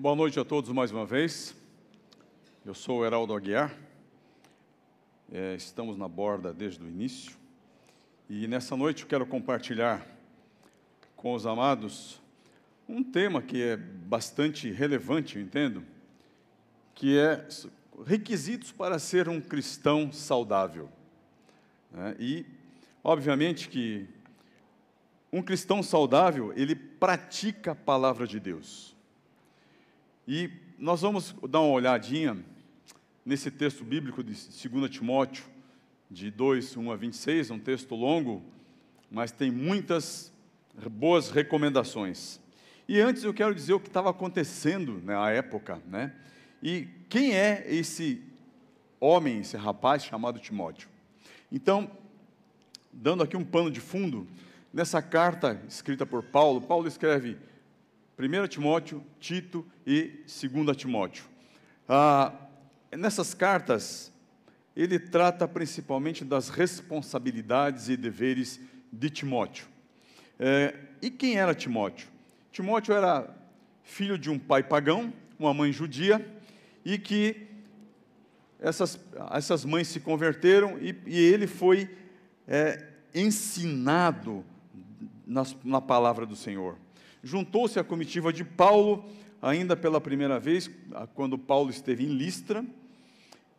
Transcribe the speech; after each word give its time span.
Boa 0.00 0.14
noite 0.14 0.38
a 0.38 0.44
todos 0.44 0.70
mais 0.70 0.92
uma 0.92 1.04
vez. 1.04 1.56
Eu 2.64 2.72
sou 2.72 3.00
o 3.00 3.04
Heraldo 3.04 3.34
Aguiar. 3.34 3.76
É, 5.32 5.56
estamos 5.56 5.98
na 5.98 6.06
borda 6.06 6.54
desde 6.54 6.80
o 6.80 6.86
início. 6.86 7.36
E 8.30 8.46
nessa 8.46 8.76
noite 8.76 9.02
eu 9.02 9.08
quero 9.08 9.26
compartilhar 9.26 10.06
com 11.16 11.34
os 11.34 11.44
amados 11.46 12.22
um 12.88 13.02
tema 13.02 13.42
que 13.42 13.60
é 13.60 13.76
bastante 13.76 14.70
relevante, 14.70 15.34
eu 15.34 15.42
entendo, 15.42 15.84
que 16.94 17.18
é 17.18 17.44
requisitos 18.06 18.70
para 18.70 19.00
ser 19.00 19.28
um 19.28 19.40
cristão 19.40 20.12
saudável. 20.12 20.88
É, 21.92 22.16
e, 22.20 22.46
obviamente, 23.02 23.68
que 23.68 24.06
um 25.32 25.42
cristão 25.42 25.82
saudável, 25.82 26.52
ele 26.54 26.76
pratica 26.76 27.72
a 27.72 27.74
palavra 27.74 28.28
de 28.28 28.38
Deus. 28.38 28.96
E 30.30 30.50
nós 30.78 31.00
vamos 31.00 31.34
dar 31.48 31.60
uma 31.60 31.72
olhadinha 31.72 32.36
nesse 33.24 33.50
texto 33.50 33.82
bíblico 33.82 34.22
de 34.22 34.34
2 34.68 34.90
Timóteo, 34.90 35.46
de 36.10 36.30
2, 36.30 36.76
1 36.76 36.92
a 36.92 36.96
26, 36.96 37.50
um 37.50 37.58
texto 37.58 37.94
longo, 37.94 38.44
mas 39.10 39.32
tem 39.32 39.50
muitas 39.50 40.30
boas 40.90 41.30
recomendações. 41.30 42.38
E 42.86 43.00
antes 43.00 43.24
eu 43.24 43.32
quero 43.32 43.54
dizer 43.54 43.72
o 43.72 43.80
que 43.80 43.88
estava 43.88 44.10
acontecendo 44.10 45.00
na 45.02 45.30
época, 45.30 45.80
né? 45.86 46.14
E 46.62 46.86
quem 47.08 47.34
é 47.34 47.64
esse 47.66 48.22
homem, 49.00 49.40
esse 49.40 49.56
rapaz 49.56 50.04
chamado 50.04 50.38
Timóteo? 50.38 50.90
Então, 51.50 51.90
dando 52.92 53.22
aqui 53.22 53.34
um 53.34 53.44
pano 53.44 53.70
de 53.70 53.80
fundo, 53.80 54.26
nessa 54.74 55.00
carta 55.00 55.58
escrita 55.66 56.04
por 56.04 56.22
Paulo, 56.22 56.60
Paulo 56.60 56.86
escreve 56.86 57.38
1 58.18 58.48
Timóteo, 58.48 59.04
Tito 59.20 59.64
e 59.86 60.24
2 60.26 60.76
Timóteo. 60.76 61.24
Ah, 61.88 62.32
nessas 62.90 63.32
cartas, 63.32 64.12
ele 64.74 64.98
trata 64.98 65.46
principalmente 65.46 66.24
das 66.24 66.48
responsabilidades 66.48 67.88
e 67.88 67.96
deveres 67.96 68.60
de 68.92 69.08
Timóteo. 69.08 69.68
É, 70.36 70.74
e 71.00 71.10
quem 71.10 71.36
era 71.36 71.54
Timóteo? 71.54 72.08
Timóteo 72.50 72.92
era 72.92 73.32
filho 73.84 74.18
de 74.18 74.28
um 74.28 74.38
pai 74.38 74.64
pagão, 74.64 75.12
uma 75.38 75.54
mãe 75.54 75.70
judia, 75.72 76.26
e 76.84 76.98
que 76.98 77.46
essas, 78.58 78.98
essas 79.30 79.64
mães 79.64 79.86
se 79.86 80.00
converteram 80.00 80.76
e, 80.80 80.96
e 81.06 81.20
ele 81.20 81.46
foi 81.46 81.88
é, 82.48 82.84
ensinado 83.14 84.44
nas, 85.24 85.56
na 85.62 85.80
palavra 85.80 86.26
do 86.26 86.34
Senhor 86.34 86.76
juntou-se 87.22 87.78
à 87.78 87.84
comitiva 87.84 88.32
de 88.32 88.44
Paulo, 88.44 89.04
ainda 89.40 89.76
pela 89.76 90.00
primeira 90.00 90.38
vez, 90.38 90.70
quando 91.14 91.38
Paulo 91.38 91.70
esteve 91.70 92.04
em 92.04 92.08
Listra, 92.08 92.64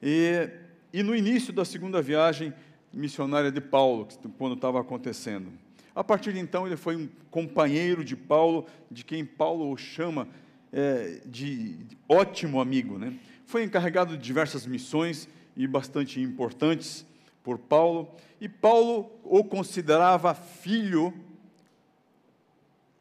e, 0.01 0.49
e 0.93 1.03
no 1.03 1.15
início 1.15 1.51
da 1.51 1.65
segunda 1.65 2.01
viagem 2.01 2.53
missionária 2.93 3.51
de 3.51 3.61
Paulo, 3.61 4.07
quando 4.37 4.55
estava 4.55 4.79
acontecendo. 4.79 5.51
A 5.93 6.03
partir 6.03 6.33
de 6.33 6.39
então, 6.39 6.65
ele 6.65 6.77
foi 6.77 6.95
um 6.95 7.09
companheiro 7.29 8.03
de 8.03 8.15
Paulo, 8.15 8.65
de 8.89 9.03
quem 9.03 9.25
Paulo 9.25 9.71
o 9.71 9.77
chama 9.77 10.27
é, 10.71 11.21
de, 11.25 11.77
ótimo 12.07 12.61
amigo. 12.61 12.97
Né? 12.97 13.13
Foi 13.45 13.63
encarregado 13.63 14.15
de 14.15 14.23
diversas 14.23 14.65
missões 14.65 15.27
e 15.57 15.67
bastante 15.67 16.21
importantes 16.21 17.05
por 17.43 17.57
Paulo, 17.57 18.09
e 18.39 18.47
Paulo 18.47 19.11
o 19.23 19.43
considerava 19.43 20.33
filho 20.33 21.13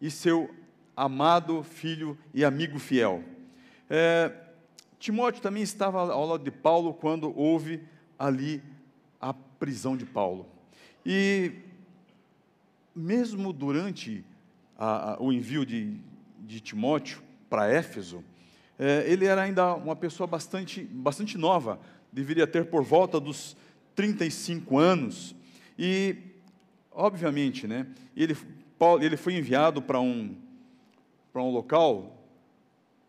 e 0.01 0.11
seu 0.11 0.55
amado 0.97 1.63
filho 1.63 2.19
e 2.35 2.45
amigo 2.45 2.79
fiel. 2.79 3.23
É, 3.89 4.33
Timóteo 4.99 5.41
também 5.41 5.63
estava 5.63 6.13
ao 6.13 6.27
lado 6.27 6.43
de 6.43 6.51
Paulo 6.51 6.93
quando 6.93 7.37
houve 7.37 7.81
ali 8.19 8.63
a 9.21 9.33
prisão 9.33 9.97
de 9.97 10.05
Paulo. 10.05 10.47
E 11.07 11.53
mesmo 12.95 13.53
durante 13.53 14.25
a, 14.77 15.13
a, 15.13 15.23
o 15.23 15.33
envio 15.33 15.65
de, 15.65 15.97
de 16.41 16.61
Timóteo 16.61 17.23
para 17.49 17.73
Éfeso, 17.73 18.25
é, 18.79 19.05
ele 19.07 19.25
era 19.25 19.43
ainda 19.43 19.75
uma 19.75 19.97
pessoa 19.97 20.27
bastante, 20.27 20.83
bastante 20.83 21.39
nova, 21.39 21.81
deveria 22.13 22.47
ter 22.47 22.67
por 22.67 22.83
volta 22.83 23.21
dos 23.21 23.57
35 23.95 24.79
anos. 24.79 25.35
E, 25.79 26.17
obviamente, 26.91 27.67
né, 27.67 27.87
ele 28.17 28.37
Paulo, 28.79 29.03
ele 29.03 29.17
foi 29.17 29.35
enviado 29.35 29.83
para 29.83 30.01
um, 30.01 30.37
para 31.33 31.43
um 31.43 31.51
local 31.51 32.17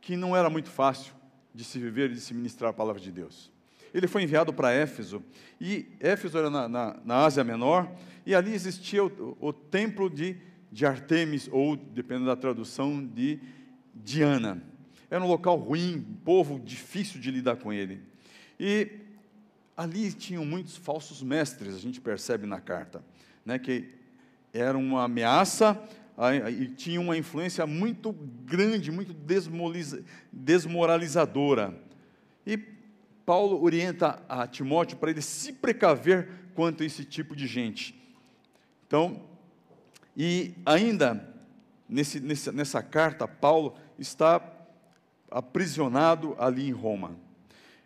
que 0.02 0.16
não 0.16 0.36
era 0.36 0.50
muito 0.50 0.70
fácil 0.70 1.14
de 1.54 1.64
se 1.64 1.78
viver 1.80 2.10
e 2.10 2.16
de 2.16 2.22
se 2.22 2.34
ministrar 2.34 2.72
a 2.72 2.74
palavra 2.74 3.02
de 3.02 3.12
Deus. 3.12 3.52
Ele 3.94 4.08
foi 4.08 4.24
enviado 4.24 4.54
para 4.54 4.72
Éfeso, 4.72 5.24
e 5.60 5.88
Éfeso 6.00 6.38
era 6.38 6.50
na, 6.50 6.68
na, 6.68 7.00
na 7.04 7.26
Ásia 7.26 7.44
Menor, 7.44 7.92
e 8.26 8.36
ali 8.36 8.54
existia 8.54 9.04
o, 9.04 9.38
o, 9.40 9.52
templo 9.52 10.10
de, 10.10 10.38
de 10.72 10.86
Artemis, 10.86 11.50
ou, 11.52 11.76
dependendo 11.76 12.28
da 12.28 12.36
tradução, 12.36 13.04
de 13.06 13.40
Diana. 13.94 14.62
Era 15.10 15.24
um 15.24 15.28
local 15.28 15.58
ruim, 15.58 16.06
povo 16.24 16.60
difícil 16.60 17.20
de 17.20 17.32
lidar 17.32 17.58
com 17.58 17.74
ele. 17.74 18.02
E 18.60 18.92
ali 19.76 20.14
tinham 20.14 20.46
muitos 20.46 20.78
falsos 20.78 21.24
mestres, 21.24 21.76
a 21.76 21.80
gente 21.80 22.00
percebe 22.00 22.46
na 22.46 22.60
carta, 22.60 23.04
né, 23.44 23.58
que 23.58 23.99
era 24.54 24.78
uma 24.78 25.04
ameaça 25.04 25.82
e 26.58 26.68
tinha 26.68 27.00
uma 27.00 27.18
influência 27.18 27.66
muito 27.66 28.12
grande, 28.46 28.92
muito 28.92 29.16
desmoralizadora. 30.32 31.74
E 32.46 32.58
Paulo 33.26 33.64
orienta 33.64 34.22
a 34.28 34.46
Timóteo 34.46 34.98
para 34.98 35.12
ele 35.12 35.22
se 35.22 35.54
precaver 35.54 36.28
quanto 36.56 36.84
a 36.84 36.86
esse 36.86 37.06
tipo 37.06 37.36
de 37.36 37.48
gente. 37.48 37.96
Então, 38.86 39.22
e 40.18 40.54
ainda 40.66 41.30
nesse, 41.90 42.20
nessa, 42.20 42.52
nessa 42.52 42.84
carta, 42.84 43.28
Paulo 43.28 43.76
está 43.98 44.42
aprisionado 45.32 46.36
ali 46.38 46.68
em 46.68 46.72
Roma. 46.72 47.16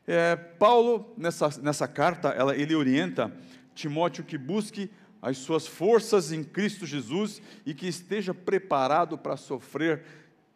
É, 0.05 0.35
Paulo, 0.35 1.13
nessa, 1.17 1.49
nessa 1.61 1.87
carta, 1.87 2.29
ela, 2.29 2.55
ele 2.55 2.75
orienta 2.75 3.31
Timóteo 3.73 4.23
que 4.23 4.37
busque 4.37 4.91
as 5.23 5.37
suas 5.37 5.65
forças 5.65 6.33
em 6.33 6.43
Cristo 6.43 6.85
Jesus 6.85 7.41
e 7.65 7.73
que 7.73 7.87
esteja 7.87 8.33
preparado 8.33 9.17
para 9.17 9.37
sofrer 9.37 10.03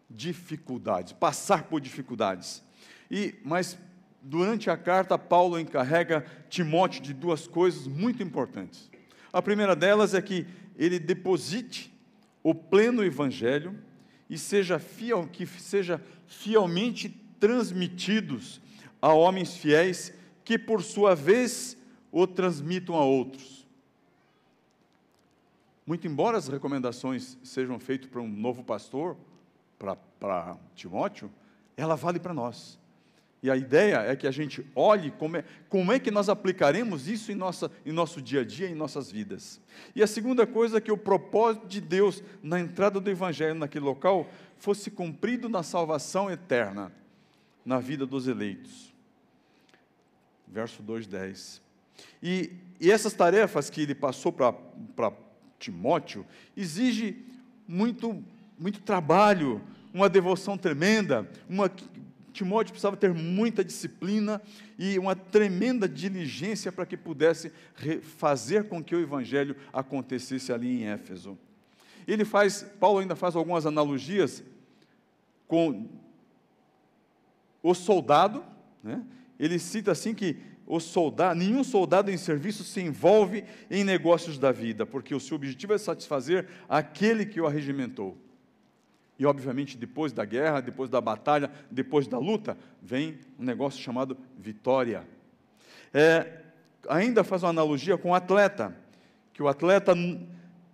dificuldades, 0.10 1.14
passar 1.14 1.64
por 1.64 1.80
dificuldades. 1.80 2.62
E 3.10 3.36
mas 3.46 3.78
durante 4.22 4.70
a 4.70 4.76
carta 4.76 5.18
Paulo 5.18 5.58
encarrega 5.58 6.26
Timóteo 6.50 7.02
de 7.02 7.14
duas 7.14 7.48
coisas 7.48 7.88
muito 7.88 8.22
importantes. 8.22 8.92
A 9.32 9.42
primeira 9.42 9.74
delas 9.74 10.14
é 10.14 10.22
que 10.22 10.46
ele 10.76 11.00
deposite 11.00 11.98
o 12.44 12.54
pleno 12.54 13.06
evangelho 13.06 13.74
e 14.30 14.38
seja 14.38 14.80
fiel, 14.80 15.30
que 15.32 15.46
seja 15.46 16.02
fielmente 16.28 17.08
transmitidos 17.40 18.60
a 19.02 19.14
homens 19.14 19.56
fiéis 19.56 20.12
que 20.44 20.60
por 20.60 20.84
sua 20.84 21.16
vez 21.16 21.78
o 22.12 22.28
transmitam 22.28 22.96
a 22.96 23.06
outros. 23.06 23.57
Muito 25.88 26.06
embora 26.06 26.38
as 26.38 26.50
recomendações 26.50 27.38
sejam 27.42 27.80
feitas 27.80 28.10
para 28.10 28.20
um 28.20 28.28
novo 28.28 28.62
pastor, 28.62 29.16
para 29.80 30.58
Timóteo, 30.76 31.32
ela 31.78 31.96
vale 31.96 32.20
para 32.20 32.34
nós. 32.34 32.78
E 33.42 33.50
a 33.50 33.56
ideia 33.56 34.00
é 34.00 34.14
que 34.14 34.28
a 34.28 34.32
gente 34.32 34.66
olhe 34.76 35.12
como 35.12 35.38
é, 35.38 35.46
como 35.70 35.94
é 35.94 36.00
que 36.00 36.12
nós 36.12 36.28
aplicaremos 36.28 37.08
isso 37.08 37.32
em, 37.32 37.36
nossa, 37.36 37.72
em 37.86 37.94
nosso 37.94 38.22
dia 38.22 38.42
a 38.42 38.44
dia, 38.44 38.68
em 38.68 38.76
nossas 38.76 39.10
vidas. 39.10 39.62
E 39.96 40.04
a 40.04 40.08
segunda 40.08 40.46
coisa 40.46 40.80
é 40.80 40.82
que 40.82 40.92
o 40.92 40.98
propósito 40.98 41.66
de 41.68 41.80
Deus 41.80 42.22
na 42.44 42.60
entrada 42.60 43.00
do 43.00 43.10
Evangelho 43.10 43.56
naquele 43.56 43.86
local 43.86 44.28
fosse 44.58 44.92
cumprido 44.92 45.48
na 45.48 45.64
salvação 45.64 46.30
eterna, 46.30 46.92
na 47.64 47.80
vida 47.80 48.06
dos 48.06 48.28
eleitos. 48.28 48.94
Verso 50.46 50.84
2,10. 50.84 51.62
E, 52.22 52.52
e 52.82 52.92
essas 52.92 53.14
tarefas 53.14 53.70
que 53.70 53.82
ele 53.82 53.96
passou 53.96 54.34
para 54.34 54.54
Timóteo, 55.60 56.26
exige 56.56 57.26
muito, 57.68 58.24
muito 58.58 58.82
trabalho, 58.82 59.62
uma 59.94 60.10
devoção 60.10 60.58
tremenda. 60.58 61.30
Uma, 61.50 61.72
Timóteo 62.32 62.72
precisava 62.72 62.96
ter 62.96 63.14
muita 63.14 63.64
disciplina 63.64 64.42
e 64.78 65.00
uma 65.00 65.16
tremenda 65.16 65.90
diligência 65.90 66.72
para 66.72 66.86
que 66.86 66.96
pudesse 66.96 67.52
fazer 68.18 68.66
com 68.66 68.84
que 68.84 68.96
o 68.96 69.02
evangelho 69.02 69.56
acontecesse 69.74 70.54
ali 70.54 70.82
em 70.82 70.86
Éfeso. 70.86 71.38
Ele 72.08 72.24
faz, 72.24 72.64
Paulo 72.80 73.00
ainda 73.00 73.16
faz 73.16 73.36
algumas 73.36 73.66
analogias 73.66 74.44
com 75.48 75.88
o 77.64 77.74
soldado, 77.74 78.44
né? 78.84 79.04
ele 79.40 79.58
cita 79.58 79.92
assim 79.92 80.14
que 80.14 80.38
o 80.68 80.82
soldado, 80.82 81.40
nenhum 81.40 81.64
soldado 81.64 82.12
em 82.12 82.18
serviço 82.18 82.64
se 82.66 82.82
envolve 82.82 83.46
em 83.72 83.86
negócios 83.86 84.38
da 84.38 84.52
vida, 84.52 84.86
porque 84.86 85.16
o 85.16 85.20
seu 85.20 85.38
objetivo 85.38 85.74
é 85.74 85.78
satisfazer 85.78 86.48
aquele 86.68 87.26
que 87.26 87.40
o 87.40 87.48
arregimentou. 87.48 88.18
E, 89.18 89.26
obviamente, 89.26 89.78
depois 89.78 90.12
da 90.12 90.26
guerra, 90.26 90.62
depois 90.62 90.90
da 90.90 91.00
batalha, 91.00 91.50
depois 91.72 92.06
da 92.08 92.20
luta, 92.20 92.58
vem 92.82 93.18
um 93.40 93.44
negócio 93.44 93.82
chamado 93.82 94.18
vitória. 94.38 95.08
É, 95.94 96.42
ainda 96.88 97.24
faz 97.24 97.44
uma 97.44 97.50
analogia 97.50 97.98
com 97.98 98.12
o 98.12 98.14
atleta, 98.14 98.76
que 99.34 99.42
o 99.42 99.48
atleta 99.48 99.96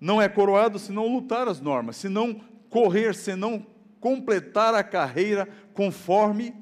não 0.01 0.21
é 0.21 0.27
coroado 0.27 0.79
se 0.79 0.91
não 0.91 1.07
lutar 1.07 1.47
as 1.47 1.61
normas, 1.61 1.97
se 1.97 2.09
não 2.09 2.41
correr, 2.69 3.13
se 3.13 3.35
não 3.35 3.65
completar 3.99 4.73
a 4.73 4.83
carreira 4.83 5.47
conforme 5.73 6.53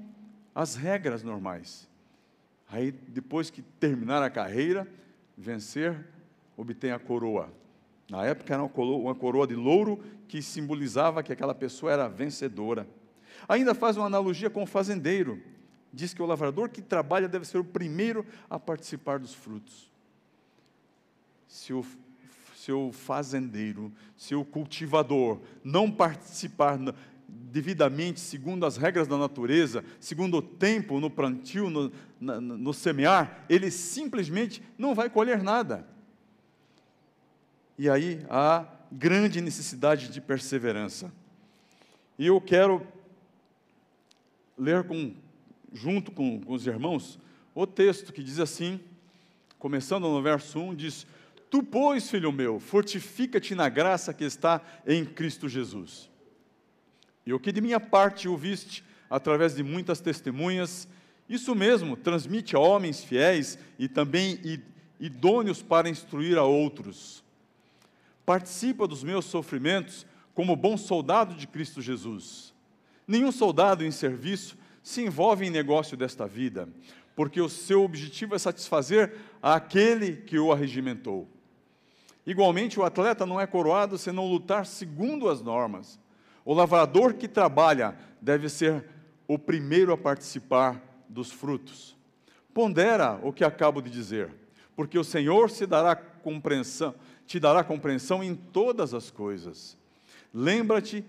as 0.54 0.76
regras 0.76 1.24
normais. 1.24 1.90
Aí, 2.72 2.90
depois 2.90 3.50
que 3.50 3.62
terminar 3.62 4.24
a 4.24 4.30
carreira, 4.30 4.88
vencer, 5.38 6.08
obtém 6.56 6.92
a 6.92 7.00
coroa. 7.00 7.52
Na 8.10 8.26
época 8.26 8.54
era 8.54 8.64
uma 8.64 9.14
coroa, 9.14 9.46
de 9.46 9.56
louro 9.56 10.02
que 10.26 10.42
simbolizava 10.42 11.22
que 11.22 11.34
aquela 11.34 11.54
pessoa 11.54 11.92
era 11.92 12.08
vencedora. 12.08 12.88
Ainda 13.48 13.76
faz 13.76 13.98
uma 13.98 14.06
analogia 14.06 14.50
com 14.50 14.64
o 14.64 14.66
fazendeiro. 14.66 15.42
Diz 15.94 16.14
que 16.14 16.22
o 16.22 16.26
lavrador 16.26 16.70
que 16.70 16.82
trabalha 16.82 17.28
deve 17.28 17.46
ser 17.46 17.58
o 17.58 17.64
primeiro 17.64 18.26
a 18.50 18.58
participar 18.58 19.20
dos 19.20 19.34
frutos. 19.34 19.92
Se 21.50 21.74
o, 21.74 21.86
se 22.56 22.72
o 22.72 22.94
fazendeiro, 22.94 23.92
se 24.16 24.34
o 24.34 24.46
cultivador 24.46 25.42
não 25.62 25.92
participar 25.92 26.80
devidamente, 27.52 28.20
segundo 28.20 28.66
as 28.66 28.78
regras 28.78 29.08
da 29.08 29.18
natureza, 29.18 29.84
segundo 30.00 30.38
o 30.38 30.42
tempo 30.42 31.00
no 31.00 31.10
plantio, 31.10 31.70
no, 31.70 31.92
no, 32.20 32.42
no 32.42 32.74
semear, 32.74 33.46
ele 33.50 33.70
simplesmente 33.70 34.62
não 34.78 34.96
vai 34.96 35.10
colher 35.10 35.42
nada. 35.42 35.86
E 37.78 37.90
aí 37.90 38.26
há 38.30 38.66
grande 38.92 39.42
necessidade 39.42 40.10
de 40.10 40.22
perseverança. 40.22 41.12
E 42.18 42.28
eu 42.28 42.40
quero 42.40 42.86
ler 44.58 44.84
com, 44.84 45.14
junto 45.74 46.12
com, 46.12 46.40
com 46.40 46.54
os 46.54 46.68
irmãos 46.68 47.20
o 47.56 47.66
texto 47.66 48.14
que 48.14 48.24
diz 48.24 48.40
assim, 48.40 48.80
começando 49.58 50.04
no 50.04 50.22
verso 50.22 50.60
1, 50.60 50.76
diz: 50.76 51.08
Tu, 51.50 51.64
pois, 51.64 52.10
filho 52.10 52.32
meu, 52.32 52.60
fortifica-te 52.60 53.56
na 53.56 53.68
graça 53.68 54.14
que 54.14 54.24
está 54.24 54.62
em 54.86 55.04
Cristo 55.04 55.50
Jesus. 55.50 56.11
E 57.26 57.34
o 57.34 57.40
que 57.40 57.52
de 57.52 57.62
minha 57.62 57.80
parte 57.80 58.28
ouviste 58.28 58.84
através 59.10 59.56
de 59.56 59.64
muitas 59.64 60.00
testemunhas, 60.00 60.88
isso 61.28 61.54
mesmo 61.54 61.96
transmite 61.96 62.56
a 62.56 62.60
homens 62.60 63.04
fiéis 63.04 63.58
e 63.78 63.88
também 63.88 64.40
idôneos 65.00 65.62
para 65.62 65.90
instruir 65.90 66.38
a 66.38 66.44
outros 66.44 67.24
participa 68.32 68.88
dos 68.88 69.04
meus 69.04 69.26
sofrimentos 69.26 70.06
como 70.34 70.56
bom 70.56 70.78
soldado 70.78 71.36
de 71.36 71.46
Cristo 71.46 71.82
Jesus. 71.82 72.54
Nenhum 73.08 73.32
soldado 73.32 73.84
em 73.84 73.92
serviço 73.92 74.58
se 74.82 75.02
envolve 75.02 75.46
em 75.46 75.50
negócio 75.50 75.98
desta 75.98 76.26
vida, 76.26 76.70
porque 77.14 77.42
o 77.42 77.50
seu 77.50 77.84
objetivo 77.84 78.34
é 78.34 78.40
satisfazer 78.40 79.14
aquele 79.42 80.16
que 80.16 80.40
o 80.40 80.52
arregimentou. 80.52 81.28
Igualmente, 82.26 82.80
o 82.80 82.84
atleta 82.84 83.26
não 83.26 83.38
é 83.38 83.46
coroado 83.46 83.98
se 83.98 84.12
não 84.12 84.28
lutar 84.28 84.66
segundo 84.66 85.28
as 85.28 85.42
normas. 85.42 86.00
O 86.44 86.54
lavrador 86.54 87.14
que 87.14 87.28
trabalha 87.28 87.96
deve 88.22 88.50
ser 88.50 88.86
o 89.28 89.38
primeiro 89.38 89.94
a 89.94 89.98
participar 89.98 90.82
dos 91.08 91.32
frutos. 91.32 91.96
Pondera 92.54 93.20
o 93.24 93.32
que 93.32 93.44
acabo 93.44 93.82
de 93.82 93.90
dizer, 93.90 94.34
porque 94.76 94.98
o 94.98 95.04
Senhor 95.04 95.50
se 95.50 95.66
dará 95.66 95.96
compreensão, 95.96 96.94
te 97.26 97.40
dará 97.40 97.64
compreensão 97.64 98.24
em 98.24 98.36
todas 98.36 98.94
as 98.94 99.10
coisas. 99.10 99.78
Lembra-te 100.34 101.06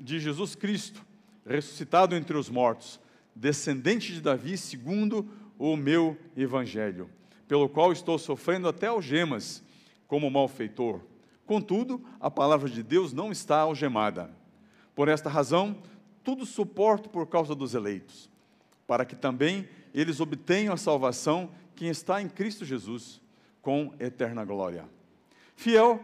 de 0.00 0.18
Jesus 0.18 0.54
Cristo, 0.54 1.02
ressuscitado 1.46 2.14
entre 2.14 2.36
os 2.36 2.50
mortos, 2.50 3.00
descendente 3.34 4.12
de 4.12 4.20
Davi, 4.20 4.58
segundo 4.58 5.28
o 5.58 5.76
meu 5.76 6.16
evangelho, 6.36 7.08
pelo 7.46 7.68
qual 7.68 7.92
estou 7.92 8.18
sofrendo 8.18 8.68
até 8.68 8.88
algemas, 8.88 9.62
como 10.06 10.30
malfeitor. 10.30 11.00
Contudo, 11.46 12.02
a 12.20 12.30
palavra 12.30 12.68
de 12.68 12.82
Deus 12.82 13.12
não 13.12 13.30
está 13.30 13.60
algemada. 13.60 14.30
Por 14.98 15.06
esta 15.06 15.30
razão, 15.30 15.76
tudo 16.24 16.44
suporto 16.44 17.08
por 17.08 17.28
causa 17.28 17.54
dos 17.54 17.72
eleitos, 17.72 18.28
para 18.84 19.04
que 19.04 19.14
também 19.14 19.68
eles 19.94 20.18
obtenham 20.18 20.74
a 20.74 20.76
salvação 20.76 21.52
que 21.76 21.86
está 21.86 22.20
em 22.20 22.28
Cristo 22.28 22.64
Jesus, 22.64 23.20
com 23.62 23.94
eterna 24.00 24.44
glória. 24.44 24.86
Fiel 25.54 26.02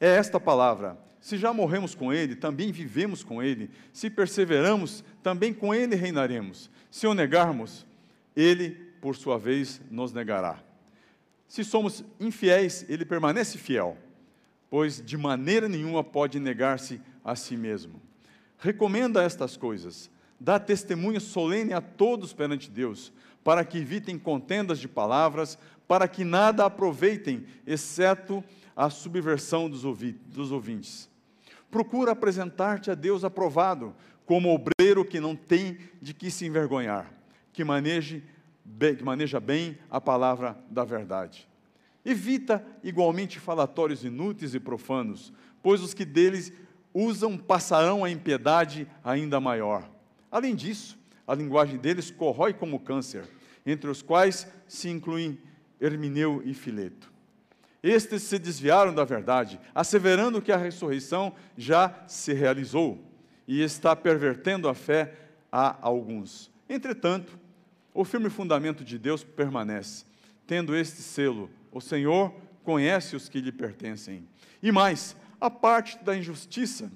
é 0.00 0.08
esta 0.16 0.40
palavra. 0.40 0.98
Se 1.20 1.38
já 1.38 1.52
morremos 1.52 1.94
com 1.94 2.12
Ele, 2.12 2.34
também 2.34 2.72
vivemos 2.72 3.22
com 3.22 3.40
Ele. 3.40 3.70
Se 3.92 4.10
perseveramos, 4.10 5.04
também 5.22 5.54
com 5.54 5.72
Ele 5.72 5.94
reinaremos. 5.94 6.68
Se 6.90 7.06
o 7.06 7.14
negarmos, 7.14 7.86
Ele, 8.34 8.70
por 9.00 9.14
sua 9.14 9.38
vez, 9.38 9.80
nos 9.92 10.12
negará. 10.12 10.60
Se 11.46 11.62
somos 11.62 12.02
infiéis, 12.18 12.84
Ele 12.88 13.04
permanece 13.04 13.58
fiel, 13.58 13.96
pois 14.68 15.00
de 15.00 15.16
maneira 15.16 15.68
nenhuma 15.68 16.02
pode 16.02 16.40
negar-se 16.40 17.00
a 17.28 17.36
si 17.36 17.58
mesmo. 17.58 18.00
Recomenda 18.58 19.22
estas 19.22 19.54
coisas, 19.54 20.10
dá 20.40 20.58
testemunho 20.58 21.20
solene 21.20 21.74
a 21.74 21.80
todos 21.80 22.32
perante 22.32 22.70
Deus, 22.70 23.12
para 23.44 23.64
que 23.66 23.76
evitem 23.76 24.18
contendas 24.18 24.78
de 24.78 24.88
palavras, 24.88 25.58
para 25.86 26.08
que 26.08 26.24
nada 26.24 26.64
aproveitem, 26.64 27.44
exceto 27.66 28.42
a 28.74 28.88
subversão 28.88 29.68
dos, 29.68 29.82
dos 30.26 30.50
ouvintes. 30.50 31.10
Procura 31.70 32.12
apresentar-te 32.12 32.90
a 32.90 32.94
Deus 32.94 33.24
aprovado, 33.24 33.94
como 34.24 34.54
obreiro 34.54 35.04
que 35.04 35.20
não 35.20 35.36
tem 35.36 35.78
de 36.00 36.14
que 36.14 36.30
se 36.30 36.46
envergonhar, 36.46 37.12
que, 37.52 37.62
maneje, 37.62 38.22
que 38.96 39.04
maneja 39.04 39.38
bem 39.38 39.78
a 39.90 40.00
palavra 40.00 40.58
da 40.70 40.84
verdade. 40.84 41.46
Evita 42.04 42.64
igualmente 42.82 43.38
falatórios 43.38 44.02
inúteis 44.02 44.54
e 44.54 44.60
profanos, 44.60 45.32
pois 45.62 45.82
os 45.82 45.92
que 45.92 46.06
deles 46.06 46.52
usam 46.98 47.38
passarão 47.38 48.04
a 48.04 48.10
impiedade 48.10 48.88
ainda 49.04 49.38
maior. 49.38 49.88
Além 50.30 50.56
disso, 50.56 50.98
a 51.26 51.34
linguagem 51.34 51.78
deles 51.78 52.10
corrói 52.10 52.52
como 52.52 52.80
câncer, 52.80 53.24
entre 53.64 53.88
os 53.88 54.02
quais 54.02 54.48
se 54.66 54.88
incluem 54.88 55.38
Hermineu 55.80 56.42
e 56.44 56.52
Fileto. 56.52 57.12
Estes 57.80 58.22
se 58.22 58.36
desviaram 58.36 58.92
da 58.92 59.04
verdade, 59.04 59.60
asseverando 59.72 60.42
que 60.42 60.50
a 60.50 60.56
ressurreição 60.56 61.32
já 61.56 61.94
se 62.08 62.32
realizou 62.32 62.98
e 63.46 63.62
está 63.62 63.94
pervertendo 63.94 64.68
a 64.68 64.74
fé 64.74 65.14
a 65.52 65.78
alguns. 65.80 66.50
Entretanto, 66.68 67.38
o 67.94 68.04
firme 68.04 68.28
fundamento 68.28 68.84
de 68.84 68.98
Deus 68.98 69.22
permanece, 69.22 70.04
tendo 70.46 70.74
este 70.74 71.00
selo: 71.00 71.48
o 71.70 71.80
Senhor 71.80 72.34
conhece 72.64 73.14
os 73.14 73.28
que 73.28 73.40
lhe 73.40 73.52
pertencem. 73.52 74.26
E 74.60 74.72
mais, 74.72 75.16
a 75.40 75.50
parte 75.50 75.98
da 76.04 76.16
injustiça, 76.16 76.90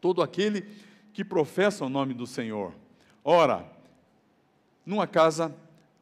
todo 0.00 0.22
aquele 0.22 0.66
que 1.12 1.24
professa 1.24 1.84
o 1.84 1.88
nome 1.88 2.14
do 2.14 2.26
Senhor. 2.26 2.74
Ora, 3.22 3.64
numa 4.84 5.06
casa 5.06 5.54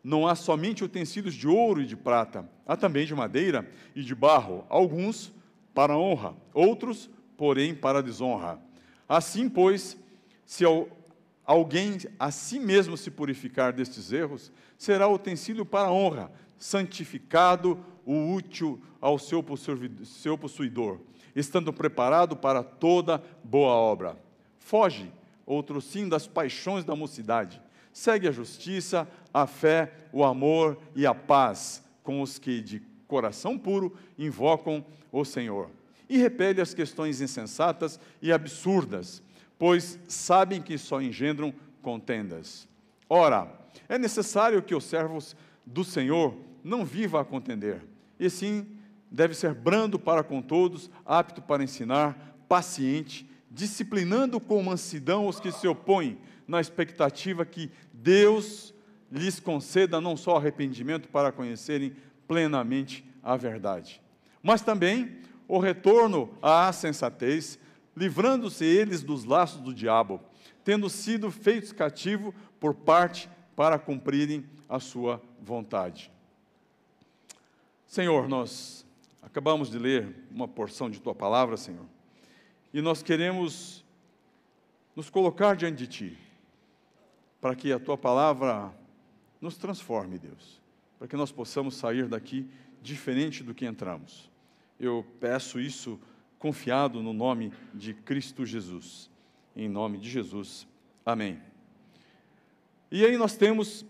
não 0.02 0.26
há 0.26 0.34
somente 0.34 0.82
utensílios 0.82 1.34
de 1.34 1.46
ouro 1.46 1.80
e 1.80 1.86
de 1.86 1.96
prata, 1.96 2.48
há 2.66 2.76
também 2.76 3.06
de 3.06 3.14
madeira 3.14 3.70
e 3.94 4.02
de 4.02 4.14
barro, 4.14 4.64
alguns 4.68 5.32
para 5.74 5.96
honra, 5.96 6.34
outros, 6.52 7.08
porém, 7.36 7.74
para 7.74 8.02
desonra. 8.02 8.60
Assim, 9.08 9.48
pois, 9.48 9.96
se 10.44 10.64
alguém 11.44 11.98
a 12.18 12.30
si 12.30 12.58
mesmo 12.58 12.96
se 12.96 13.10
purificar 13.10 13.72
destes 13.72 14.12
erros, 14.12 14.50
será 14.76 15.08
utensílio 15.08 15.64
para 15.64 15.90
honra, 15.92 16.32
santificado 16.58 17.78
o 18.04 18.34
útil 18.34 18.80
ao 19.00 19.18
seu 19.18 19.42
possuidor, 19.42 20.98
estando 21.34 21.72
preparado 21.72 22.36
para 22.36 22.62
toda 22.62 23.22
boa 23.42 23.72
obra. 23.72 24.16
Foge, 24.58 25.12
outro 25.46 25.80
sim, 25.80 26.08
das 26.08 26.26
paixões 26.26 26.84
da 26.84 26.94
mocidade 26.94 27.60
segue 27.92 28.26
a 28.26 28.32
justiça, 28.32 29.06
a 29.32 29.46
fé, 29.46 29.92
o 30.12 30.24
amor 30.24 30.78
e 30.94 31.06
a 31.06 31.14
paz 31.14 31.82
com 32.02 32.22
os 32.22 32.38
que 32.38 32.60
de 32.60 32.80
coração 33.06 33.58
puro 33.58 33.94
invocam 34.18 34.84
o 35.10 35.24
Senhor. 35.24 35.70
E 36.08 36.16
repele 36.16 36.60
as 36.60 36.74
questões 36.74 37.20
insensatas 37.20 38.00
e 38.20 38.32
absurdas, 38.32 39.22
pois 39.58 39.98
sabem 40.08 40.60
que 40.60 40.76
só 40.78 41.00
engendram 41.00 41.52
contendas. 41.80 42.68
Ora, 43.08 43.48
é 43.88 43.98
necessário 43.98 44.62
que 44.62 44.74
os 44.74 44.84
servos 44.84 45.36
do 45.64 45.84
Senhor 45.84 46.34
não 46.64 46.84
vivam 46.84 47.20
a 47.20 47.24
contender, 47.24 47.82
e 48.18 48.28
sim 48.30 48.66
deve 49.12 49.34
ser 49.34 49.54
brando 49.54 49.98
para 49.98 50.24
com 50.24 50.40
todos, 50.40 50.90
apto 51.04 51.42
para 51.42 51.62
ensinar, 51.62 52.36
paciente, 52.48 53.28
disciplinando 53.50 54.40
com 54.40 54.62
mansidão 54.62 55.26
os 55.26 55.38
que 55.38 55.52
se 55.52 55.68
opõem, 55.68 56.18
na 56.48 56.60
expectativa 56.60 57.44
que 57.44 57.70
Deus 57.92 58.74
lhes 59.10 59.38
conceda 59.38 60.00
não 60.00 60.16
só 60.16 60.36
arrependimento 60.36 61.08
para 61.08 61.30
conhecerem 61.30 61.94
plenamente 62.26 63.04
a 63.22 63.36
verdade, 63.36 64.00
mas 64.42 64.62
também 64.62 65.18
o 65.46 65.58
retorno 65.58 66.30
à 66.42 66.72
sensatez 66.72 67.58
livrando-se 67.94 68.64
eles 68.64 69.02
dos 69.02 69.24
laços 69.24 69.60
do 69.60 69.74
diabo, 69.74 70.20
tendo 70.64 70.88
sido 70.88 71.30
feitos 71.30 71.72
cativos 71.72 72.34
por 72.58 72.74
parte 72.74 73.28
para 73.54 73.78
cumprirem 73.78 74.44
a 74.68 74.80
sua 74.80 75.22
vontade. 75.40 76.10
Senhor, 77.86 78.26
nós 78.28 78.81
acabamos 79.22 79.70
de 79.70 79.78
ler 79.78 80.14
uma 80.30 80.48
porção 80.48 80.90
de 80.90 81.00
tua 81.00 81.14
palavra, 81.14 81.56
Senhor, 81.56 81.86
e 82.74 82.82
nós 82.82 83.02
queremos 83.02 83.84
nos 84.94 85.08
colocar 85.08 85.56
diante 85.56 85.78
de 85.78 85.86
ti, 85.86 86.18
para 87.40 87.54
que 87.54 87.72
a 87.72 87.78
tua 87.78 87.96
palavra 87.96 88.72
nos 89.40 89.56
transforme, 89.56 90.18
Deus, 90.18 90.60
para 90.98 91.08
que 91.08 91.16
nós 91.16 91.32
possamos 91.32 91.76
sair 91.76 92.06
daqui 92.06 92.46
diferente 92.82 93.42
do 93.42 93.54
que 93.54 93.64
entramos. 93.64 94.30
Eu 94.78 95.06
peço 95.20 95.60
isso 95.60 95.98
confiado 96.38 97.02
no 97.02 97.12
nome 97.12 97.52
de 97.72 97.94
Cristo 97.94 98.44
Jesus. 98.44 99.08
Em 99.54 99.68
nome 99.68 99.98
de 99.98 100.10
Jesus. 100.10 100.66
Amém. 101.06 101.40
E 102.90 103.04
aí 103.04 103.16
nós 103.16 103.36
temos, 103.36 103.86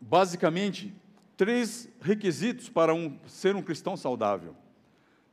basicamente, 0.00 0.94
três 1.40 1.88
requisitos 2.02 2.68
para 2.68 2.92
um, 2.92 3.18
ser 3.26 3.56
um 3.56 3.62
cristão 3.62 3.96
saudável. 3.96 4.54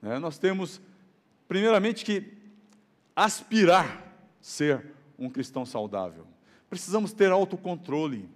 É, 0.01 0.17
nós 0.17 0.37
temos, 0.37 0.79
primeiramente, 1.49 2.05
que 2.05 2.31
aspirar 3.13 4.05
ser 4.39 4.85
um 5.19 5.29
cristão 5.29 5.65
saudável. 5.65 6.25
Precisamos 6.69 7.11
ter 7.11 7.29
autocontrole 7.29 8.29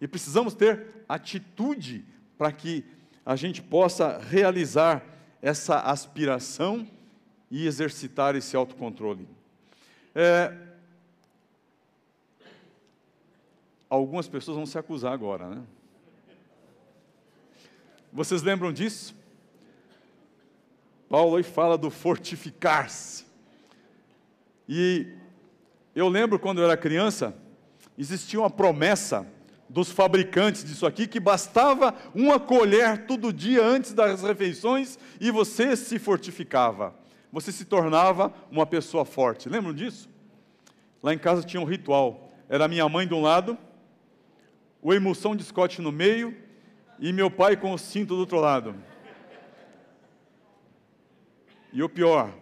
e 0.00 0.06
precisamos 0.06 0.54
ter 0.54 1.04
atitude 1.08 2.04
para 2.38 2.52
que 2.52 2.84
a 3.24 3.34
gente 3.34 3.60
possa 3.60 4.18
realizar 4.18 5.04
essa 5.42 5.80
aspiração 5.80 6.86
e 7.50 7.66
exercitar 7.66 8.36
esse 8.36 8.54
autocontrole. 8.54 9.26
É, 10.14 10.56
algumas 13.90 14.28
pessoas 14.28 14.56
vão 14.56 14.64
se 14.64 14.78
acusar 14.78 15.12
agora, 15.12 15.48
né? 15.48 15.62
Vocês 18.16 18.42
lembram 18.42 18.72
disso? 18.72 19.14
Paulo 21.06 21.36
aí 21.36 21.42
fala 21.42 21.76
do 21.76 21.90
fortificar-se. 21.90 23.26
E 24.66 25.06
eu 25.94 26.08
lembro 26.08 26.38
quando 26.38 26.62
eu 26.62 26.64
era 26.64 26.78
criança, 26.78 27.36
existia 27.98 28.40
uma 28.40 28.48
promessa 28.48 29.30
dos 29.68 29.90
fabricantes 29.90 30.64
disso 30.64 30.86
aqui 30.86 31.06
que 31.06 31.20
bastava 31.20 31.94
uma 32.14 32.40
colher 32.40 33.04
todo 33.04 33.30
dia 33.34 33.62
antes 33.62 33.92
das 33.92 34.22
refeições 34.22 34.98
e 35.20 35.30
você 35.30 35.76
se 35.76 35.98
fortificava. 35.98 36.94
Você 37.30 37.52
se 37.52 37.66
tornava 37.66 38.32
uma 38.50 38.64
pessoa 38.64 39.04
forte. 39.04 39.46
Lembram 39.46 39.74
disso? 39.74 40.08
Lá 41.02 41.12
em 41.12 41.18
casa 41.18 41.42
tinha 41.42 41.60
um 41.60 41.66
ritual. 41.66 42.32
Era 42.48 42.66
minha 42.66 42.88
mãe 42.88 43.06
de 43.06 43.12
um 43.12 43.20
lado, 43.20 43.58
o 44.80 44.94
emulsão 44.94 45.36
de 45.36 45.44
Scott 45.44 45.82
no 45.82 45.92
meio 45.92 46.45
e 46.98 47.12
meu 47.12 47.30
pai 47.30 47.56
com 47.56 47.72
o 47.72 47.78
cinto 47.78 48.14
do 48.14 48.20
outro 48.20 48.40
lado. 48.40 48.74
E 51.72 51.82
o 51.82 51.88
pior, 51.88 52.32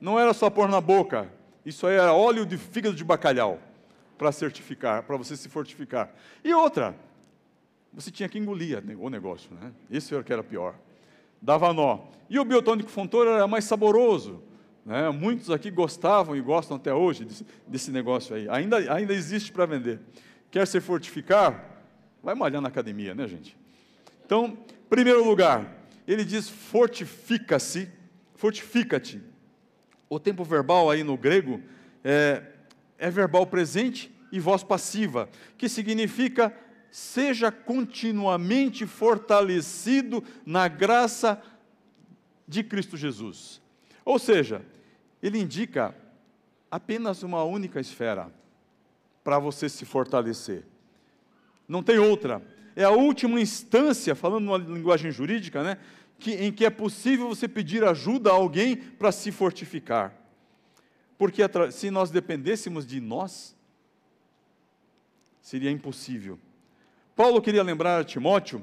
não 0.00 0.18
era 0.18 0.32
só 0.32 0.48
pôr 0.48 0.68
na 0.68 0.80
boca, 0.80 1.30
isso 1.64 1.86
aí 1.86 1.96
era 1.96 2.12
óleo 2.12 2.46
de 2.46 2.56
fígado 2.56 2.94
de 2.94 3.02
bacalhau 3.02 3.58
para 4.16 4.30
certificar, 4.30 5.02
para 5.02 5.16
você 5.16 5.36
se 5.36 5.48
fortificar. 5.48 6.14
E 6.44 6.54
outra, 6.54 6.94
você 7.92 8.10
tinha 8.10 8.28
que 8.28 8.38
engolir 8.38 8.82
o 8.98 9.10
negócio, 9.10 9.50
né? 9.54 9.72
Isso 9.90 10.14
era 10.14 10.22
que 10.22 10.32
era 10.32 10.44
pior. 10.44 10.74
Dava 11.40 11.72
nó. 11.72 12.00
E 12.30 12.38
o 12.38 12.44
biotônico 12.44 12.88
Fontoura 12.90 13.30
era 13.30 13.46
mais 13.46 13.64
saboroso. 13.64 14.42
Né? 14.84 15.10
Muitos 15.10 15.50
aqui 15.50 15.70
gostavam 15.70 16.36
e 16.36 16.40
gostam 16.40 16.76
até 16.76 16.94
hoje 16.94 17.24
desse, 17.24 17.46
desse 17.66 17.90
negócio 17.90 18.36
aí. 18.36 18.48
Ainda, 18.48 18.76
ainda 18.92 19.12
existe 19.12 19.50
para 19.50 19.66
vender. 19.66 20.00
Quer 20.50 20.66
se 20.66 20.80
fortificar? 20.80 21.82
Vai 22.22 22.34
malhar 22.34 22.62
na 22.62 22.68
academia, 22.68 23.14
né, 23.14 23.26
gente? 23.26 23.56
Então, 24.26 24.58
primeiro 24.90 25.24
lugar, 25.24 25.86
ele 26.06 26.24
diz 26.24 26.48
fortifica-se, 26.48 27.88
fortifica-te. 28.34 29.22
O 30.10 30.18
tempo 30.18 30.42
verbal 30.42 30.90
aí 30.90 31.04
no 31.04 31.16
grego 31.16 31.62
é, 32.02 32.42
é 32.98 33.08
verbal 33.08 33.46
presente 33.46 34.12
e 34.32 34.40
voz 34.40 34.64
passiva, 34.64 35.28
que 35.56 35.68
significa 35.68 36.52
seja 36.90 37.52
continuamente 37.52 38.84
fortalecido 38.84 40.24
na 40.44 40.66
graça 40.66 41.40
de 42.48 42.64
Cristo 42.64 42.96
Jesus. 42.96 43.62
Ou 44.04 44.18
seja, 44.18 44.60
ele 45.22 45.38
indica 45.38 45.94
apenas 46.68 47.22
uma 47.22 47.44
única 47.44 47.78
esfera 47.78 48.32
para 49.22 49.38
você 49.38 49.68
se 49.68 49.84
fortalecer. 49.84 50.64
Não 51.68 51.80
tem 51.82 51.98
outra. 51.98 52.42
É 52.76 52.84
a 52.84 52.90
última 52.90 53.40
instância, 53.40 54.14
falando 54.14 54.44
numa 54.44 54.58
linguagem 54.58 55.10
jurídica, 55.10 55.64
né, 55.64 55.78
que, 56.18 56.32
em 56.32 56.52
que 56.52 56.64
é 56.64 56.70
possível 56.70 57.26
você 57.26 57.48
pedir 57.48 57.82
ajuda 57.82 58.30
a 58.30 58.34
alguém 58.34 58.76
para 58.76 59.10
se 59.10 59.32
fortificar. 59.32 60.14
Porque 61.16 61.42
se 61.72 61.90
nós 61.90 62.10
dependêssemos 62.10 62.86
de 62.86 63.00
nós, 63.00 63.56
seria 65.40 65.70
impossível. 65.70 66.38
Paulo 67.14 67.40
queria 67.40 67.62
lembrar 67.62 68.00
a 68.00 68.04
Timóteo 68.04 68.62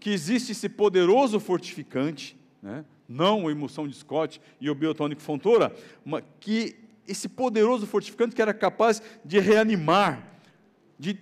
que 0.00 0.10
existe 0.10 0.50
esse 0.50 0.68
poderoso 0.68 1.38
fortificante, 1.38 2.36
né? 2.60 2.84
não 3.08 3.46
a 3.46 3.52
emulsão 3.52 3.86
de 3.86 3.94
Scott 3.94 4.40
e 4.60 4.68
o 4.68 4.74
biotônico 4.74 5.22
Fontoura, 5.22 5.72
que 6.40 6.76
esse 7.06 7.28
poderoso 7.28 7.86
fortificante 7.86 8.34
que 8.34 8.42
era 8.42 8.52
capaz 8.52 9.00
de 9.24 9.38
reanimar, 9.38 10.26
de 10.98 11.18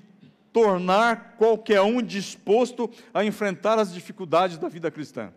tornar 0.53 1.37
qualquer 1.37 1.81
um 1.83 2.03
disposto 2.03 2.91
a 3.15 3.25
enfrentar 3.25 3.79
as 3.79 3.93
dificuldades 3.93 4.59
da 4.59 4.69
vida 4.69 4.91
cristã, 4.91 5.33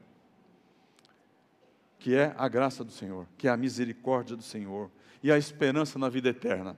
que 2.00 2.15
é 2.15 2.34
a 2.38 2.48
graça 2.48 2.84
do 2.84 2.91
Senhor, 2.91 3.27
que 3.38 3.48
é 3.48 3.51
a 3.51 3.58
misericórdia 3.58 4.36
do 4.36 4.43
Senhor 4.43 4.89
e 5.22 5.32
a 5.32 5.38
esperança 5.38 5.98
na 6.00 6.10
vida 6.10 6.29
eterna. 6.29 6.75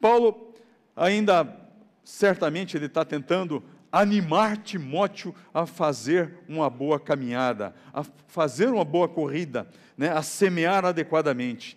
Paulo 0.00 0.54
ainda 0.96 1.56
certamente 2.04 2.76
ele 2.76 2.86
está 2.86 3.04
tentando 3.04 3.62
animar 3.92 4.56
Timóteo 4.56 5.34
a 5.52 5.66
fazer 5.66 6.38
uma 6.48 6.70
boa 6.70 6.98
caminhada, 6.98 7.74
a 7.92 8.04
fazer 8.26 8.68
uma 8.68 8.84
boa 8.84 9.08
corrida, 9.08 9.68
né, 9.96 10.10
a 10.10 10.22
semear 10.22 10.84
adequadamente. 10.84 11.76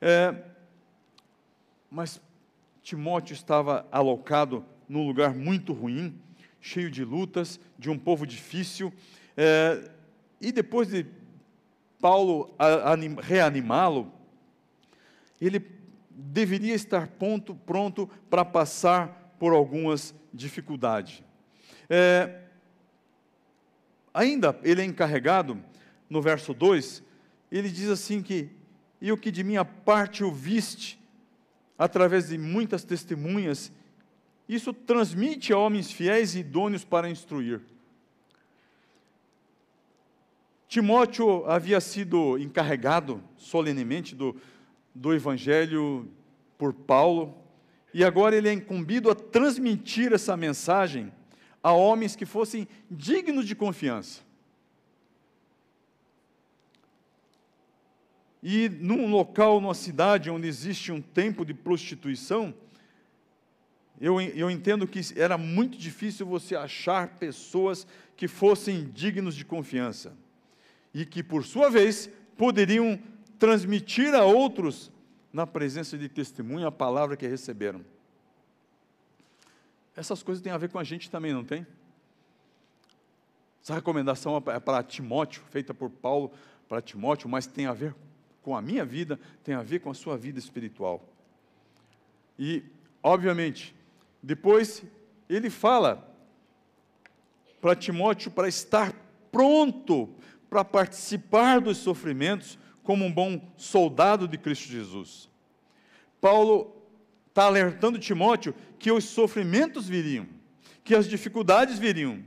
É, 0.00 0.34
mas 1.90 2.20
Timóteo 2.82 3.34
estava 3.34 3.86
alocado 3.92 4.64
num 4.88 5.06
lugar 5.06 5.34
muito 5.34 5.72
ruim, 5.72 6.18
cheio 6.60 6.90
de 6.90 7.04
lutas, 7.04 7.60
de 7.78 7.90
um 7.90 7.98
povo 7.98 8.26
difícil. 8.26 8.92
É, 9.36 9.90
e 10.40 10.52
depois 10.52 10.88
de 10.88 11.06
Paulo 12.00 12.54
reanimá-lo, 13.22 14.12
ele 15.40 15.64
deveria 16.10 16.74
estar 16.74 17.08
pronto, 17.08 17.54
pronto 17.54 18.08
para 18.28 18.44
passar 18.44 19.34
por 19.38 19.52
algumas 19.52 20.14
dificuldades. 20.32 21.22
É, 21.88 22.42
ainda 24.12 24.58
ele 24.62 24.82
é 24.82 24.84
encarregado, 24.84 25.62
no 26.08 26.20
verso 26.22 26.54
2, 26.54 27.02
ele 27.50 27.70
diz 27.70 27.88
assim 27.88 28.22
que, 28.22 28.50
e 29.00 29.10
o 29.10 29.16
que 29.16 29.30
de 29.30 29.42
minha 29.42 29.64
parte 29.64 30.22
ouviste, 30.22 31.00
através 31.78 32.28
de 32.28 32.38
muitas 32.38 32.84
testemunhas, 32.84 33.72
isso 34.48 34.72
transmite 34.72 35.52
a 35.52 35.58
homens 35.58 35.90
fiéis 35.90 36.34
e 36.34 36.40
idôneos 36.40 36.84
para 36.84 37.08
instruir. 37.08 37.60
Timóteo 40.68 41.46
havia 41.46 41.80
sido 41.80 42.36
encarregado 42.38 43.22
solenemente 43.36 44.14
do, 44.14 44.36
do 44.94 45.14
Evangelho 45.14 46.10
por 46.58 46.72
Paulo, 46.72 47.34
e 47.92 48.02
agora 48.04 48.34
ele 48.34 48.48
é 48.48 48.52
incumbido 48.52 49.10
a 49.10 49.14
transmitir 49.14 50.12
essa 50.12 50.36
mensagem 50.36 51.12
a 51.62 51.72
homens 51.72 52.16
que 52.16 52.26
fossem 52.26 52.66
dignos 52.90 53.46
de 53.46 53.54
confiança. 53.54 54.20
E 58.42 58.68
num 58.68 59.08
local, 59.08 59.60
numa 59.60 59.72
cidade 59.72 60.28
onde 60.28 60.46
existe 60.46 60.92
um 60.92 61.00
tempo 61.00 61.46
de 61.46 61.54
prostituição, 61.54 62.52
eu, 64.00 64.20
eu 64.20 64.50
entendo 64.50 64.86
que 64.86 65.00
era 65.16 65.38
muito 65.38 65.78
difícil 65.78 66.26
você 66.26 66.56
achar 66.56 67.16
pessoas 67.16 67.86
que 68.16 68.26
fossem 68.26 68.90
dignos 68.90 69.34
de 69.34 69.44
confiança 69.44 70.12
e 70.92 71.04
que, 71.04 71.22
por 71.22 71.44
sua 71.44 71.70
vez, 71.70 72.08
poderiam 72.36 73.00
transmitir 73.38 74.14
a 74.14 74.24
outros, 74.24 74.90
na 75.32 75.46
presença 75.46 75.98
de 75.98 76.08
testemunho, 76.08 76.66
a 76.66 76.72
palavra 76.72 77.16
que 77.16 77.26
receberam. 77.26 77.84
Essas 79.96 80.22
coisas 80.22 80.42
têm 80.42 80.52
a 80.52 80.58
ver 80.58 80.70
com 80.70 80.78
a 80.78 80.84
gente 80.84 81.10
também, 81.10 81.32
não 81.32 81.44
tem? 81.44 81.66
Essa 83.62 83.74
recomendação 83.74 84.36
é 84.36 84.60
para 84.60 84.82
Timóteo, 84.82 85.42
feita 85.50 85.72
por 85.72 85.90
Paulo 85.90 86.30
para 86.68 86.82
Timóteo, 86.82 87.28
mas 87.28 87.46
tem 87.46 87.66
a 87.66 87.72
ver 87.72 87.94
com 88.42 88.56
a 88.56 88.62
minha 88.62 88.84
vida, 88.84 89.18
tem 89.42 89.54
a 89.54 89.62
ver 89.62 89.80
com 89.80 89.90
a 89.90 89.94
sua 89.94 90.16
vida 90.16 90.38
espiritual. 90.38 91.02
E, 92.38 92.62
obviamente, 93.02 93.74
depois 94.24 94.82
ele 95.28 95.50
fala 95.50 96.10
para 97.60 97.76
Timóteo 97.76 98.30
para 98.30 98.48
estar 98.48 98.92
pronto 99.30 100.08
para 100.48 100.64
participar 100.64 101.60
dos 101.60 101.78
sofrimentos 101.78 102.58
como 102.82 103.04
um 103.04 103.12
bom 103.12 103.52
soldado 103.56 104.26
de 104.26 104.38
Cristo 104.38 104.68
Jesus. 104.68 105.28
Paulo 106.20 106.74
está 107.28 107.44
alertando 107.44 107.98
Timóteo 107.98 108.54
que 108.78 108.90
os 108.90 109.04
sofrimentos 109.04 109.88
viriam, 109.88 110.26
que 110.82 110.94
as 110.94 111.06
dificuldades 111.06 111.78
viriam, 111.78 112.22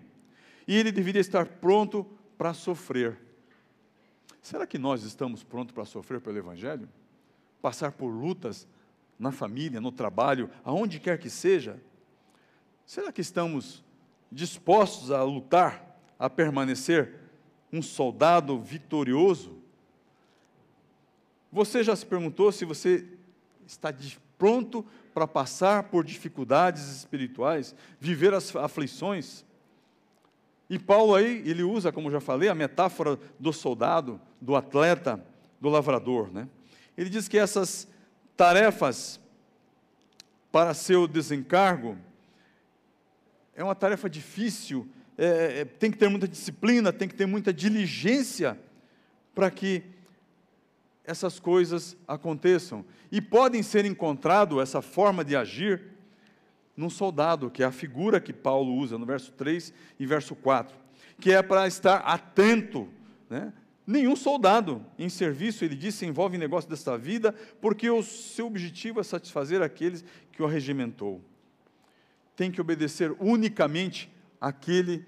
e 0.68 0.76
ele 0.76 0.92
deveria 0.92 1.22
estar 1.22 1.46
pronto 1.46 2.06
para 2.38 2.54
sofrer. 2.54 3.18
Será 4.42 4.68
que 4.68 4.78
nós 4.78 5.04
estamos 5.04 5.44
prontos 5.44 5.74
para 5.74 5.86
sofrer 5.86 6.22
pelo 6.22 6.38
Evangelho? 6.38 6.88
Passar 7.62 7.92
por 7.92 8.10
lutas 8.10 8.68
na 9.20 9.32
família, 9.32 9.82
no 9.82 9.92
trabalho, 9.92 10.50
aonde 10.64 11.00
quer 11.00 11.18
que 11.18 11.30
seja? 11.30 11.82
Será 12.86 13.12
que 13.12 13.22
estamos 13.22 13.84
dispostos 14.32 15.12
a 15.12 15.24
lutar, 15.24 16.00
a 16.18 16.30
permanecer 16.30 17.16
um 17.72 17.82
soldado 17.82 18.60
vitorioso? 18.60 19.58
Você 21.52 21.84
já 21.84 21.96
se 21.96 22.06
perguntou 22.06 22.52
se 22.52 22.66
você 22.66 23.06
está 23.66 23.94
pronto 24.38 24.86
para 25.14 25.28
passar 25.28 25.84
por 25.84 26.04
dificuldades 26.04 26.88
espirituais, 26.88 27.76
viver 28.00 28.34
as 28.34 28.56
aflições? 28.56 29.46
E 30.70 30.78
Paulo 30.78 31.16
aí, 31.16 31.42
ele 31.46 31.64
usa, 31.64 31.92
como 31.92 32.12
já 32.12 32.20
falei, 32.20 32.50
a 32.50 32.56
metáfora 32.56 33.18
do 33.40 33.54
soldado, 33.54 34.20
do 34.40 34.56
atleta, 34.56 35.24
do 35.60 35.70
lavrador, 35.70 36.32
né? 36.32 36.48
Ele 36.98 37.10
diz 37.10 37.28
que 37.28 37.38
essas 37.38 37.88
tarefas 38.38 39.20
para 40.52 40.74
seu 40.74 41.08
desencargo 41.08 41.98
é 43.56 43.64
uma 43.64 43.74
tarefa 43.74 44.08
difícil, 44.08 44.88
é, 45.18 45.62
é, 45.62 45.66
tem 45.66 45.90
que 45.90 45.98
ter 45.98 46.08
muita 46.08 46.28
disciplina, 46.28 46.94
tem 46.94 47.08
que 47.08 47.16
ter 47.16 47.26
muita 47.26 47.52
diligência 47.52 48.58
para 49.34 49.50
que 49.50 49.84
essas 51.04 51.40
coisas 51.40 51.98
aconteçam. 52.08 52.86
E 53.12 53.20
podem 53.20 53.64
ser 53.64 53.84
encontrado 53.86 54.62
essa 54.62 54.80
forma 54.80 55.26
de 55.26 55.36
agir 55.36 55.82
num 56.76 56.90
soldado, 56.90 57.50
que 57.50 57.64
é 57.64 57.66
a 57.66 57.72
figura 57.72 58.22
que 58.22 58.32
Paulo 58.32 58.76
usa 58.76 58.96
no 58.98 59.06
verso 59.08 59.32
3 59.32 59.74
e 60.00 60.06
verso 60.06 60.36
4, 60.36 60.78
que 61.20 61.32
é 61.32 61.42
para 61.42 61.68
estar 61.68 61.98
atento. 61.98 62.88
Né? 63.28 63.52
Nenhum 63.88 64.18
soldado 64.18 64.86
em 65.00 65.08
serviço, 65.08 65.64
ele 65.64 65.74
diz, 65.74 65.96
se 65.96 66.06
envolve 66.06 66.36
em 66.36 66.40
negócio 66.40 66.70
desta 66.70 66.98
vida, 66.98 67.34
porque 67.62 67.90
o 67.90 68.04
seu 68.04 68.48
objetivo 68.48 69.00
é 69.00 69.04
satisfazer 69.04 69.62
aqueles 69.62 70.04
que 70.34 70.44
o 70.44 70.46
regimentou. 70.46 71.22
Tem 72.36 72.52
que 72.52 72.60
obedecer 72.60 73.16
unicamente 73.18 74.12
aquele 74.42 75.06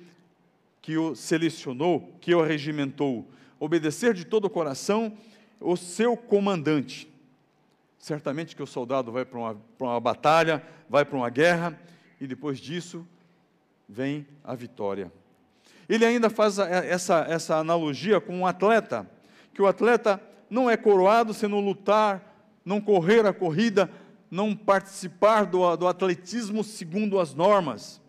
que 0.82 0.98
o 0.98 1.14
selecionou, 1.14 2.16
que 2.22 2.34
o 2.34 2.42
regimentou. 2.42 3.30
Obedecer 3.60 4.14
de 4.14 4.24
todo 4.24 4.46
o 4.46 4.50
coração 4.50 5.18
o 5.60 5.76
seu 5.76 6.16
comandante. 6.16 7.12
Certamente 7.98 8.56
que 8.56 8.64
o 8.64 8.68
soldado 8.68 9.12
vai 9.12 9.26
para 9.26 9.40
uma, 9.40 9.56
para 9.78 9.88
uma 9.88 10.00
batalha, 10.00 10.66
vai 10.90 11.04
para 11.04 11.18
uma 11.18 11.30
guerra, 11.30 11.78
e 12.22 12.26
depois 12.26 12.60
disso 12.60 13.06
vem 13.90 14.26
a 14.42 14.56
vitória. 14.56 15.12
Ele 15.90 16.06
ainda 16.06 16.30
faz 16.30 16.60
essa, 16.60 17.26
essa 17.28 17.58
analogia 17.58 18.22
com 18.22 18.38
um 18.38 18.46
atleta, 18.46 19.10
que 19.52 19.62
o 19.62 19.66
atleta 19.66 20.22
não 20.48 20.70
é 20.70 20.78
coroado 20.78 21.34
se 21.34 21.48
não 21.48 21.60
lutar, 21.60 22.24
não 22.64 22.80
correr 22.80 23.26
a 23.26 23.34
corrida, 23.34 23.90
não 24.30 24.56
participar 24.56 25.48
do, 25.48 25.76
do 25.76 25.88
atletismo 25.88 26.64
segundo 26.64 27.20
as 27.20 27.34
normas. 27.34 28.00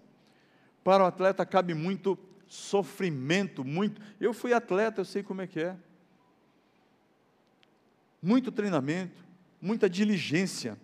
Para 0.84 1.04
o 1.04 1.06
atleta 1.06 1.46
cabe 1.46 1.72
muito 1.72 2.18
sofrimento, 2.46 3.64
muito. 3.64 4.00
Eu 4.20 4.34
fui 4.34 4.52
atleta, 4.52 5.00
eu 5.00 5.04
sei 5.06 5.22
como 5.22 5.40
é 5.40 5.46
que 5.46 5.60
é. 5.60 5.74
Muito 8.22 8.52
treinamento, 8.52 9.24
muita 9.58 9.88
diligência, 9.88 10.76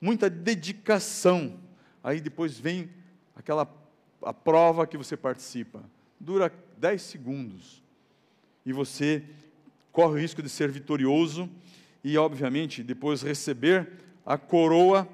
muita 0.00 0.30
dedicação. 0.30 1.58
Aí 2.02 2.20
depois 2.20 2.58
vem 2.58 2.90
aquela 3.34 3.66
a 4.24 4.32
prova 4.32 4.86
que 4.86 4.96
você 4.96 5.16
participa. 5.16 5.82
Dura 6.18 6.52
10 6.78 7.02
segundos. 7.02 7.82
E 8.64 8.72
você 8.72 9.22
corre 9.92 10.14
o 10.14 10.20
risco 10.20 10.42
de 10.42 10.48
ser 10.48 10.70
vitorioso 10.70 11.48
e, 12.02 12.16
obviamente, 12.18 12.82
depois 12.82 13.22
receber 13.22 13.90
a 14.24 14.36
coroa 14.36 15.08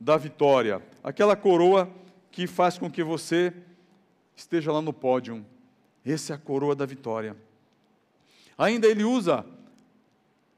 da 0.00 0.16
vitória. 0.16 0.82
Aquela 1.02 1.36
coroa 1.36 1.90
que 2.30 2.46
faz 2.46 2.78
com 2.78 2.90
que 2.90 3.02
você 3.02 3.52
esteja 4.34 4.72
lá 4.72 4.80
no 4.80 4.92
pódio. 4.92 5.44
Essa 6.04 6.32
é 6.32 6.36
a 6.36 6.38
coroa 6.38 6.74
da 6.74 6.86
vitória. 6.86 7.36
Ainda 8.56 8.86
ele 8.86 9.04
usa 9.04 9.44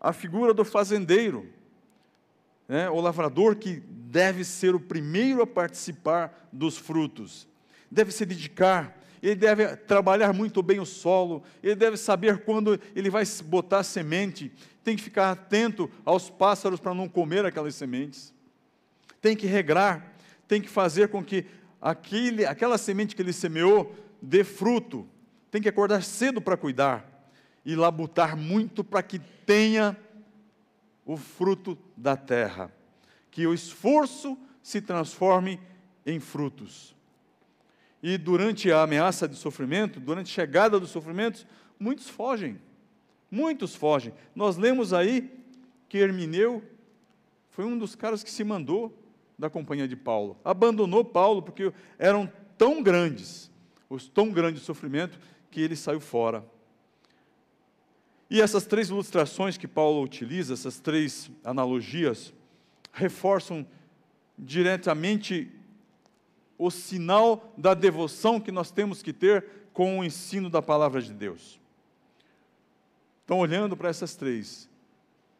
a 0.00 0.12
figura 0.12 0.52
do 0.52 0.64
fazendeiro, 0.64 1.48
né, 2.68 2.88
o 2.90 3.00
lavrador 3.00 3.56
que 3.56 3.82
deve 3.86 4.44
ser 4.44 4.74
o 4.74 4.80
primeiro 4.80 5.42
a 5.42 5.46
participar 5.46 6.48
dos 6.52 6.76
frutos, 6.76 7.48
deve 7.94 8.11
se 8.12 8.26
dedicar, 8.26 9.00
ele 9.22 9.37
deve 9.37 9.76
trabalhar 9.76 10.33
muito 10.35 10.62
bem 10.62 10.80
o 10.80 10.85
solo, 10.85 11.42
ele 11.62 11.76
deve 11.76 11.96
saber 11.96 12.44
quando 12.44 12.78
ele 12.94 13.09
vai 13.09 13.24
botar 13.44 13.83
semente, 13.85 14.52
tem 14.83 14.96
que 14.96 15.02
ficar 15.02 15.30
atento 15.30 15.90
aos 16.04 16.28
pássaros 16.28 16.80
para 16.80 16.92
não 16.92 17.09
comer 17.09 17.46
aquelas 17.46 17.74
sementes, 17.74 18.35
tem 19.22 19.37
que 19.37 19.46
regrar, 19.46 20.12
tem 20.46 20.61
que 20.61 20.68
fazer 20.68 21.09
com 21.09 21.24
que 21.24 21.46
aquele, 21.80 22.44
aquela 22.44 22.76
semente 22.76 23.14
que 23.14 23.22
ele 23.22 23.33
semeou 23.33 23.94
dê 24.20 24.42
fruto, 24.42 25.09
tem 25.50 25.62
que 25.62 25.68
acordar 25.68 26.02
cedo 26.02 26.40
para 26.40 26.57
cuidar, 26.57 27.11
e 27.64 27.74
labutar 27.74 28.37
muito 28.37 28.85
para 28.85 29.02
que 29.02 29.18
tenha 29.18 29.96
o 31.07 31.16
fruto 31.16 31.78
da 31.96 32.16
terra, 32.16 32.70
que 33.30 33.46
o 33.46 33.54
esforço 33.54 34.37
se 34.62 34.83
transforme 34.83 35.59
em 36.04 36.20
frutos. 36.20 36.94
E 38.06 38.18
durante 38.18 38.70
a 38.70 38.82
ameaça 38.82 39.26
de 39.26 39.34
sofrimento, 39.34 39.98
durante 39.98 40.26
a 40.26 40.34
chegada 40.34 40.78
dos 40.78 40.90
sofrimentos, 40.90 41.46
muitos 41.80 42.06
fogem. 42.06 42.60
Muitos 43.30 43.74
fogem. 43.74 44.12
Nós 44.34 44.58
lemos 44.58 44.92
aí 44.92 45.32
que 45.88 45.96
Hermineu 45.96 46.62
foi 47.48 47.64
um 47.64 47.78
dos 47.78 47.94
caras 47.94 48.22
que 48.22 48.30
se 48.30 48.44
mandou 48.44 48.94
da 49.38 49.48
companhia 49.48 49.88
de 49.88 49.96
Paulo. 49.96 50.36
Abandonou 50.44 51.02
Paulo 51.02 51.40
porque 51.40 51.72
eram 51.98 52.30
tão 52.58 52.82
grandes, 52.82 53.50
os 53.88 54.06
tão 54.06 54.30
grandes 54.30 54.64
sofrimentos, 54.64 55.18
que 55.50 55.62
ele 55.62 55.74
saiu 55.74 55.98
fora. 55.98 56.44
E 58.28 58.38
essas 58.38 58.66
três 58.66 58.90
ilustrações 58.90 59.56
que 59.56 59.66
Paulo 59.66 60.02
utiliza, 60.02 60.52
essas 60.52 60.78
três 60.78 61.30
analogias, 61.42 62.34
reforçam 62.92 63.66
diretamente 64.38 65.50
o 66.58 66.70
sinal 66.70 67.52
da 67.56 67.74
devoção 67.74 68.40
que 68.40 68.52
nós 68.52 68.70
temos 68.70 69.02
que 69.02 69.12
ter 69.12 69.44
com 69.72 69.98
o 69.98 70.04
ensino 70.04 70.48
da 70.48 70.62
palavra 70.62 71.02
de 71.02 71.12
Deus. 71.12 71.60
Então, 73.24 73.38
olhando 73.38 73.76
para 73.76 73.88
essas 73.88 74.14
três, 74.14 74.68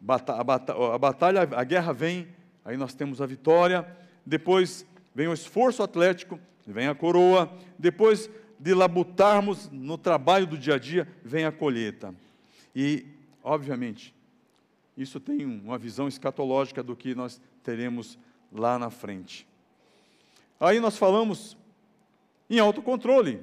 a 0.07 0.99
batalha, 0.99 1.43
a 1.43 1.65
guerra 1.65 1.93
vem, 1.93 2.29
aí 2.65 2.77
nós 2.77 2.95
temos 2.95 3.21
a 3.21 3.27
vitória, 3.27 3.87
depois 4.25 4.87
vem 5.15 5.29
o 5.29 5.33
esforço 5.33 5.83
atlético, 5.83 6.41
vem 6.67 6.89
a 6.89 6.95
coroa, 6.95 7.53
depois 7.79 8.29
de 8.59 8.75
labutarmos 8.75 9.71
no 9.71 9.99
trabalho 9.99 10.47
do 10.47 10.59
dia 10.59 10.75
a 10.75 10.79
dia, 10.79 11.07
vem 11.23 11.45
a 11.45 11.53
colheita. 11.53 12.15
E, 12.75 13.07
obviamente, 13.43 14.15
isso 14.97 15.21
tem 15.21 15.45
uma 15.45 15.77
visão 15.77 16.09
escatológica 16.09 16.83
do 16.83 16.97
que 16.97 17.15
nós 17.15 17.41
teremos 17.63 18.19
lá 18.51 18.79
na 18.79 18.91
frente. 18.91 19.47
Aí 20.59 20.81
nós 20.81 20.97
falamos 20.97 21.57
em 22.49 22.59
autocontrole. 22.59 23.41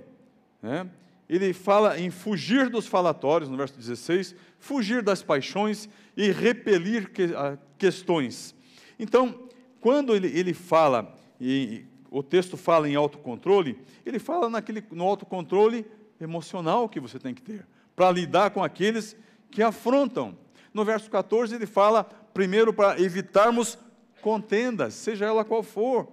Né? 0.62 0.90
Ele 1.30 1.54
fala 1.54 2.00
em 2.00 2.10
fugir 2.10 2.70
dos 2.70 2.88
falatórios, 2.88 3.50
no 3.50 3.58
verso 3.58 3.78
16, 3.78 4.36
fugir 4.60 5.02
das 5.02 5.24
paixões 5.24 5.88
e 6.16 6.32
repelir 6.32 7.12
que, 7.12 7.30
questões. 7.78 8.54
Então, 9.00 9.50
quando 9.80 10.16
ele, 10.16 10.28
ele 10.28 10.54
fala, 10.54 11.16
e 11.40 11.86
o 12.10 12.22
texto 12.22 12.58
fala 12.58 12.90
em 12.90 12.96
autocontrole, 12.96 13.80
ele 14.06 14.20
fala 14.20 14.50
naquele, 14.50 14.84
no 14.92 15.06
autocontrole 15.06 15.86
emocional 16.20 16.90
que 16.90 17.00
você 17.00 17.18
tem 17.18 17.34
que 17.34 17.42
ter 17.42 17.66
para 17.96 18.12
lidar 18.12 18.52
com 18.52 18.64
aqueles 18.64 19.16
que 19.50 19.62
afrontam. 19.62 20.38
No 20.74 20.86
verso 20.86 21.10
14, 21.10 21.56
ele 21.56 21.66
fala, 21.66 22.04
primeiro, 22.34 22.74
para 22.74 23.00
evitarmos 23.00 23.78
contendas, 24.22 24.94
seja 24.94 25.26
ela 25.26 25.44
qual 25.44 25.64
for. 25.64 26.08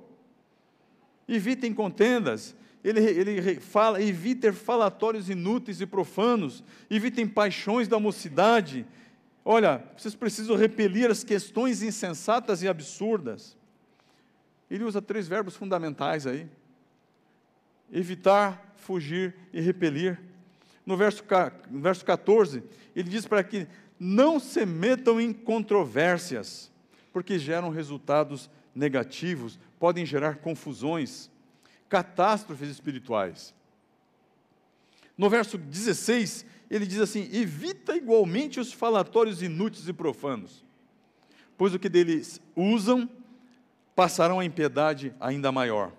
Evitem 1.28 1.74
contendas. 1.74 2.56
Ele, 2.82 3.00
ele 3.00 3.60
fala, 3.60 4.02
evitem 4.02 4.52
falatórios 4.52 5.28
inúteis 5.28 5.80
e 5.80 5.86
profanos, 5.86 6.62
evitem 6.88 7.26
paixões 7.26 7.88
da 7.88 7.98
mocidade. 7.98 8.86
Olha, 9.44 9.84
vocês 9.96 10.14
precisam 10.14 10.56
repelir 10.56 11.10
as 11.10 11.24
questões 11.24 11.82
insensatas 11.82 12.62
e 12.62 12.68
absurdas. 12.68 13.56
Ele 14.70 14.84
usa 14.84 15.02
três 15.02 15.26
verbos 15.26 15.56
fundamentais 15.56 16.26
aí: 16.26 16.46
evitar, 17.92 18.74
fugir 18.76 19.34
e 19.52 19.60
repelir. 19.60 20.20
No 20.86 20.96
verso, 20.96 21.22
no 21.70 21.80
verso 21.80 22.04
14, 22.04 22.62
ele 22.94 23.10
diz 23.10 23.26
para 23.26 23.42
que 23.44 23.66
não 23.98 24.38
se 24.38 24.64
metam 24.64 25.20
em 25.20 25.32
controvérsias, 25.32 26.70
porque 27.12 27.38
geram 27.38 27.68
resultados 27.68 28.48
negativos, 28.78 29.58
podem 29.78 30.06
gerar 30.06 30.36
confusões, 30.36 31.28
catástrofes 31.88 32.70
espirituais. 32.70 33.54
No 35.16 35.28
verso 35.28 35.58
16, 35.58 36.46
ele 36.70 36.86
diz 36.86 37.00
assim: 37.00 37.28
evita 37.32 37.96
igualmente 37.96 38.60
os 38.60 38.72
falatórios 38.72 39.42
inúteis 39.42 39.88
e 39.88 39.92
profanos, 39.92 40.64
pois 41.56 41.74
o 41.74 41.78
que 41.78 41.88
deles 41.88 42.40
usam 42.54 43.10
passarão 43.96 44.38
a 44.38 44.44
impiedade 44.44 45.12
ainda 45.18 45.50
maior. 45.50 45.92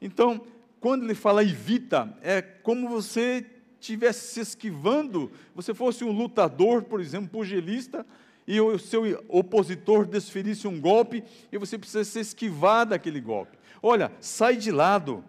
Então, 0.00 0.46
quando 0.80 1.04
ele 1.04 1.14
fala 1.14 1.44
evita, 1.44 2.16
é 2.22 2.40
como 2.40 2.88
você 2.88 3.44
estivesse 3.78 4.32
se 4.32 4.40
esquivando, 4.40 5.30
você 5.54 5.74
fosse 5.74 6.02
um 6.02 6.10
lutador, 6.10 6.82
por 6.84 7.00
exemplo, 7.00 7.28
pugilista, 7.28 8.06
e 8.46 8.60
o 8.60 8.78
seu 8.78 9.24
opositor 9.28 10.06
desferisse 10.06 10.68
um 10.68 10.80
golpe, 10.80 11.24
e 11.50 11.58
você 11.58 11.76
precisa 11.76 12.04
se 12.04 12.20
esquivar 12.20 12.86
daquele 12.86 13.20
golpe. 13.20 13.58
Olha, 13.82 14.12
sai 14.20 14.56
de 14.56 14.70
lado, 14.70 15.24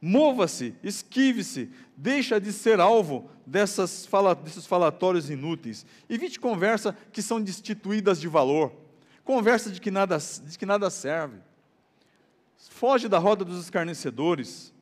mova-se, 0.00 0.74
esquive-se, 0.82 1.70
deixa 1.96 2.38
de 2.38 2.52
ser 2.52 2.80
alvo 2.80 3.30
dessas 3.46 4.04
fala, 4.04 4.34
desses 4.34 4.66
falatórios 4.66 5.30
inúteis. 5.30 5.86
Evite 6.08 6.38
conversa 6.38 6.96
que 7.10 7.22
são 7.22 7.40
destituídas 7.40 8.20
de 8.20 8.28
valor, 8.28 8.70
conversa 9.24 9.70
de 9.70 9.80
que 9.80 9.90
nada, 9.90 10.18
de 10.18 10.58
que 10.58 10.66
nada 10.66 10.90
serve. 10.90 11.38
Foge 12.68 13.08
da 13.08 13.18
roda 13.18 13.44
dos 13.44 13.62
escarnecedores. 13.62 14.72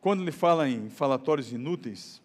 Quando 0.00 0.22
ele 0.22 0.32
fala 0.32 0.68
em 0.68 0.90
falatórios 0.90 1.52
inúteis, 1.52 2.21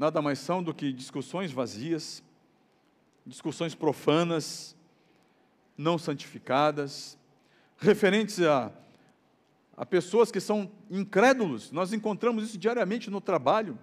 nada 0.00 0.22
mais 0.22 0.38
são 0.38 0.62
do 0.62 0.72
que 0.72 0.94
discussões 0.94 1.52
vazias, 1.52 2.22
discussões 3.26 3.74
profanas, 3.74 4.74
não 5.76 5.98
santificadas, 5.98 7.18
referentes 7.76 8.40
a, 8.40 8.72
a 9.76 9.84
pessoas 9.84 10.32
que 10.32 10.40
são 10.40 10.70
incrédulos. 10.90 11.70
Nós 11.70 11.92
encontramos 11.92 12.44
isso 12.44 12.56
diariamente 12.56 13.10
no 13.10 13.20
trabalho. 13.20 13.78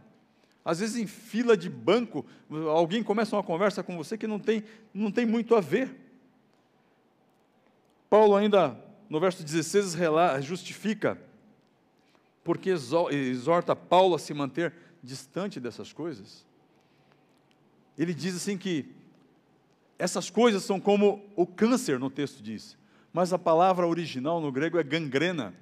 Às 0.66 0.80
vezes, 0.80 0.96
em 0.96 1.06
fila 1.06 1.56
de 1.56 1.70
banco, 1.70 2.26
alguém 2.68 3.04
começa 3.04 3.36
uma 3.36 3.44
conversa 3.44 3.84
com 3.84 3.96
você 3.96 4.18
que 4.18 4.26
não 4.26 4.40
tem, 4.40 4.64
não 4.92 5.12
tem 5.12 5.24
muito 5.24 5.54
a 5.54 5.62
ver. 5.62 5.96
Paulo, 8.10 8.36
ainda 8.36 8.76
no 9.08 9.20
verso 9.20 9.44
16, 9.44 9.96
justifica, 10.42 11.22
porque 12.44 12.72
exorta 12.72 13.76
Paulo 13.76 14.16
a 14.16 14.20
se 14.20 14.34
manter 14.34 14.87
distante 15.08 15.60
dessas 15.60 15.94
coisas. 15.94 16.46
Ele 17.98 18.14
diz 18.14 18.36
assim 18.36 18.58
que 18.58 18.94
essas 19.98 20.30
coisas 20.30 20.64
são 20.64 20.80
como 20.80 21.26
o 21.36 21.48
câncer, 21.48 21.98
no 21.98 22.10
texto 22.10 22.44
diz, 22.44 22.78
mas 23.12 23.34
a 23.34 23.40
palavra 23.40 23.88
original 23.88 24.40
no 24.40 24.52
grego 24.52 24.78
é 24.78 24.84
gangrena, 24.84 25.56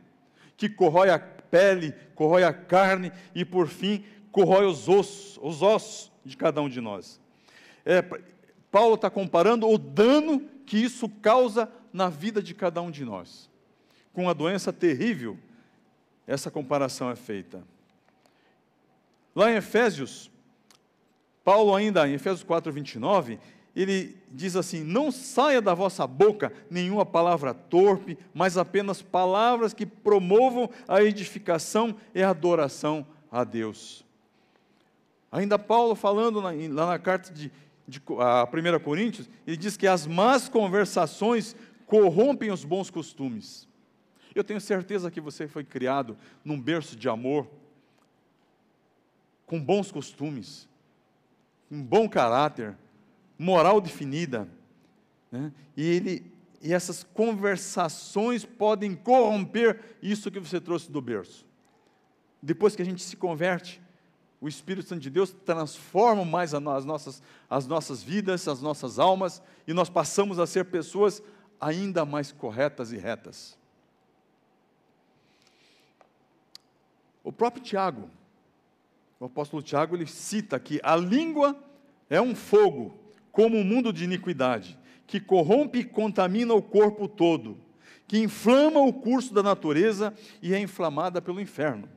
que 0.57 0.67
corrói 0.67 1.09
a 1.09 1.19
pele, 1.19 1.93
corrói 2.15 2.43
a 2.43 2.51
carne 2.51 3.11
e, 3.33 3.45
por 3.45 3.67
fim, 3.67 4.03
corrói 4.31 4.65
os 4.65 4.89
ossos, 4.89 5.39
os 5.41 5.61
ossos 5.61 6.11
de 6.25 6.35
cada 6.35 6.61
um 6.61 6.67
de 6.67 6.81
nós. 6.81 7.21
É, 7.85 8.01
Paulo 8.71 8.95
está 8.95 9.09
comparando 9.09 9.69
o 9.69 9.77
dano 9.77 10.41
que 10.65 10.77
isso 10.77 11.07
causa 11.07 11.71
na 11.93 12.09
vida 12.09 12.41
de 12.41 12.53
cada 12.53 12.81
um 12.81 12.89
de 12.89 13.05
nós. 13.05 13.49
Com 14.11 14.27
a 14.27 14.33
doença 14.33 14.73
terrível, 14.73 15.37
essa 16.25 16.49
comparação 16.49 17.09
é 17.11 17.15
feita. 17.15 17.63
Lá 19.35 19.51
em 19.51 19.55
Efésios, 19.55 20.31
Paulo 21.43 21.75
ainda, 21.75 22.07
em 22.07 22.13
Efésios 22.13 22.43
4, 22.43 22.71
29, 22.71 23.37
ele 23.75 24.17
diz 24.31 24.55
assim: 24.55 24.83
Não 24.83 25.11
saia 25.11 25.61
da 25.61 25.73
vossa 25.73 26.07
boca 26.07 26.53
nenhuma 26.69 27.05
palavra 27.05 27.53
torpe, 27.53 28.17
mas 28.33 28.57
apenas 28.57 29.01
palavras 29.01 29.73
que 29.73 29.85
promovam 29.85 30.69
a 30.87 31.03
edificação 31.03 31.95
e 32.13 32.23
a 32.23 32.29
adoração 32.29 33.05
a 33.29 33.43
Deus. 33.43 34.05
Ainda 35.31 35.59
Paulo 35.59 35.95
falando 35.95 36.39
lá 36.39 36.87
na 36.87 36.97
carta 36.97 37.33
de, 37.33 37.51
de 37.85 38.01
a 38.17 38.45
1 38.45 38.79
Coríntios, 38.79 39.29
ele 39.45 39.57
diz 39.57 39.75
que 39.75 39.85
as 39.85 40.07
más 40.07 40.47
conversações 40.47 41.55
corrompem 41.85 42.51
os 42.51 42.63
bons 42.63 42.89
costumes. 42.89 43.67
Eu 44.33 44.43
tenho 44.43 44.61
certeza 44.61 45.11
que 45.11 45.19
você 45.19 45.47
foi 45.47 45.65
criado 45.65 46.17
num 46.43 46.59
berço 46.59 46.95
de 46.95 47.09
amor, 47.09 47.47
com 49.45 49.61
bons 49.61 49.91
costumes, 49.91 50.67
um 51.69 51.81
bom 51.81 52.07
caráter, 52.09 52.75
moral 53.37 53.79
definida. 53.79 54.47
Né? 55.31 55.51
E, 55.75 55.83
ele, 55.85 56.31
e 56.61 56.73
essas 56.73 57.03
conversações 57.03 58.45
podem 58.45 58.95
corromper 58.95 59.97
isso 60.01 60.31
que 60.31 60.39
você 60.39 60.59
trouxe 60.59 60.91
do 60.91 61.01
berço. 61.01 61.45
Depois 62.41 62.75
que 62.75 62.81
a 62.81 62.85
gente 62.85 63.03
se 63.03 63.15
converte, 63.15 63.81
o 64.39 64.47
Espírito 64.47 64.87
Santo 64.87 65.01
de 65.01 65.09
Deus 65.09 65.35
transforma 65.45 66.23
mais 66.23 66.53
as 66.53 66.85
nossas, 66.85 67.21
as 67.49 67.65
nossas 67.65 68.03
vidas, 68.03 68.47
as 68.47 68.61
nossas 68.61 68.99
almas, 68.99 69.41
e 69.67 69.73
nós 69.73 69.89
passamos 69.89 70.37
a 70.39 70.45
ser 70.45 70.65
pessoas 70.65 71.21
ainda 71.59 72.05
mais 72.05 72.31
corretas 72.31 72.91
e 72.91 72.97
retas. 72.97 73.57
O 77.23 77.31
próprio 77.31 77.63
Tiago, 77.63 78.07
o 79.19 79.25
apóstolo 79.25 79.63
Tiago, 79.63 79.95
ele 79.95 80.07
cita 80.07 80.59
que 80.59 80.79
a 80.83 80.95
língua 80.95 81.57
é 82.09 82.21
um 82.21 82.35
fogo, 82.35 82.99
como 83.31 83.57
um 83.57 83.63
mundo 83.63 83.91
de 83.91 84.03
iniquidade, 84.03 84.77
que 85.07 85.19
corrompe 85.19 85.79
e 85.79 85.83
contamina 85.83 86.53
o 86.53 86.61
corpo 86.61 87.07
todo, 87.07 87.57
que 88.07 88.19
inflama 88.19 88.79
o 88.79 88.93
curso 88.93 89.33
da 89.33 89.41
natureza 89.41 90.13
e 90.41 90.53
é 90.53 90.59
inflamada 90.59 91.21
pelo 91.21 91.41
inferno. 91.41 91.89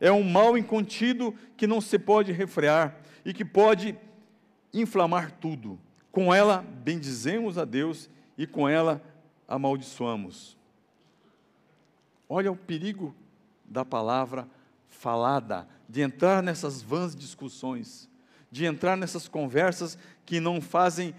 É 0.00 0.10
um 0.10 0.24
mal 0.24 0.58
incontido 0.58 1.34
que 1.56 1.66
não 1.66 1.80
se 1.80 1.98
pode 1.98 2.32
refrear 2.32 3.00
e 3.24 3.32
que 3.32 3.44
pode 3.44 3.96
inflamar 4.72 5.32
tudo. 5.32 5.78
Com 6.10 6.34
ela 6.34 6.64
bendizemos 6.82 7.58
a 7.58 7.64
Deus 7.64 8.10
e 8.36 8.46
com 8.46 8.68
ela 8.68 9.02
amaldiçoamos. 9.46 10.56
Olha 12.28 12.50
o 12.50 12.56
perigo 12.56 13.14
da 13.64 13.84
palavra 13.84 14.48
falada, 15.04 15.68
de 15.86 16.00
entrar 16.00 16.42
nessas 16.42 16.80
vãs 16.80 17.14
discussões, 17.14 18.08
de 18.50 18.64
entrar 18.64 18.96
nessas 18.96 19.28
conversas 19.28 19.98
que 20.24 20.40
não 20.40 20.62
fazem, 20.62 21.14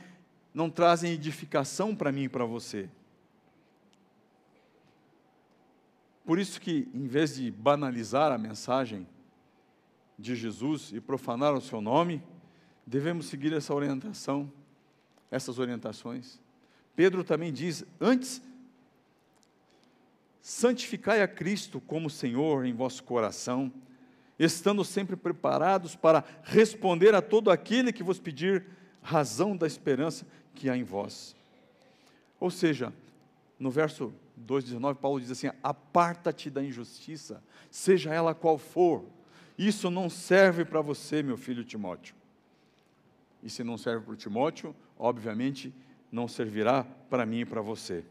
não 0.51 0.71
trazem 0.71 1.11
edificação 1.11 1.95
para 1.95 2.11
mim 2.11 2.23
e 2.23 2.29
para 2.29 2.45
você. 2.45 2.89
Por 6.25 6.39
isso 6.39 6.59
que, 6.59 6.89
em 6.95 7.05
vez 7.05 7.35
de 7.35 7.51
banalizar 7.51 8.31
a 8.31 8.39
mensagem 8.39 9.07
de 10.17 10.35
Jesus 10.35 10.91
e 10.91 10.99
profanar 10.99 11.53
o 11.53 11.61
seu 11.61 11.79
nome, 11.79 12.23
devemos 12.87 13.27
seguir 13.27 13.53
essa 13.53 13.71
orientação, 13.71 14.51
essas 15.29 15.59
orientações. 15.59 16.41
Pedro 16.95 17.23
também 17.23 17.53
diz: 17.53 17.85
antes, 18.01 18.41
santificai 20.45 21.23
a 21.23 21.27
Cristo 21.27 21.81
como 21.81 22.07
Senhor 22.07 22.67
em 22.67 22.73
vosso 22.73 23.03
coração, 23.03 23.73
estando 24.37 24.85
sempre 24.85 25.15
preparados 25.15 25.95
para 25.95 26.23
responder 26.43 27.15
a 27.15 27.21
todo 27.21 27.49
aquele 27.49 27.91
que 27.91 28.03
vos 28.03 28.19
pedir 28.19 28.63
razão 29.01 29.57
da 29.57 29.65
esperança 29.65 30.23
que 30.53 30.69
há 30.69 30.77
em 30.77 30.83
vós. 30.83 31.35
Ou 32.39 32.51
seja, 32.51 32.93
no 33.57 33.71
verso 33.71 34.13
2,19, 34.39 34.95
Paulo 34.97 35.19
diz 35.19 35.31
assim: 35.31 35.49
Aparta-te 35.63 36.51
da 36.51 36.63
injustiça, 36.63 37.43
seja 37.71 38.13
ela 38.13 38.35
qual 38.35 38.59
for. 38.59 39.03
Isso 39.57 39.89
não 39.89 40.11
serve 40.11 40.63
para 40.63 40.79
você, 40.79 41.23
meu 41.23 41.37
filho 41.37 41.63
Timóteo. 41.63 42.13
E 43.41 43.49
se 43.49 43.63
não 43.63 43.79
serve 43.79 44.05
para 44.05 44.13
o 44.13 44.17
Timóteo, 44.17 44.75
obviamente 44.95 45.73
não 46.11 46.27
servirá 46.27 46.83
para 47.09 47.25
mim 47.25 47.39
e 47.39 47.45
para 47.45 47.61
você. 47.61 48.05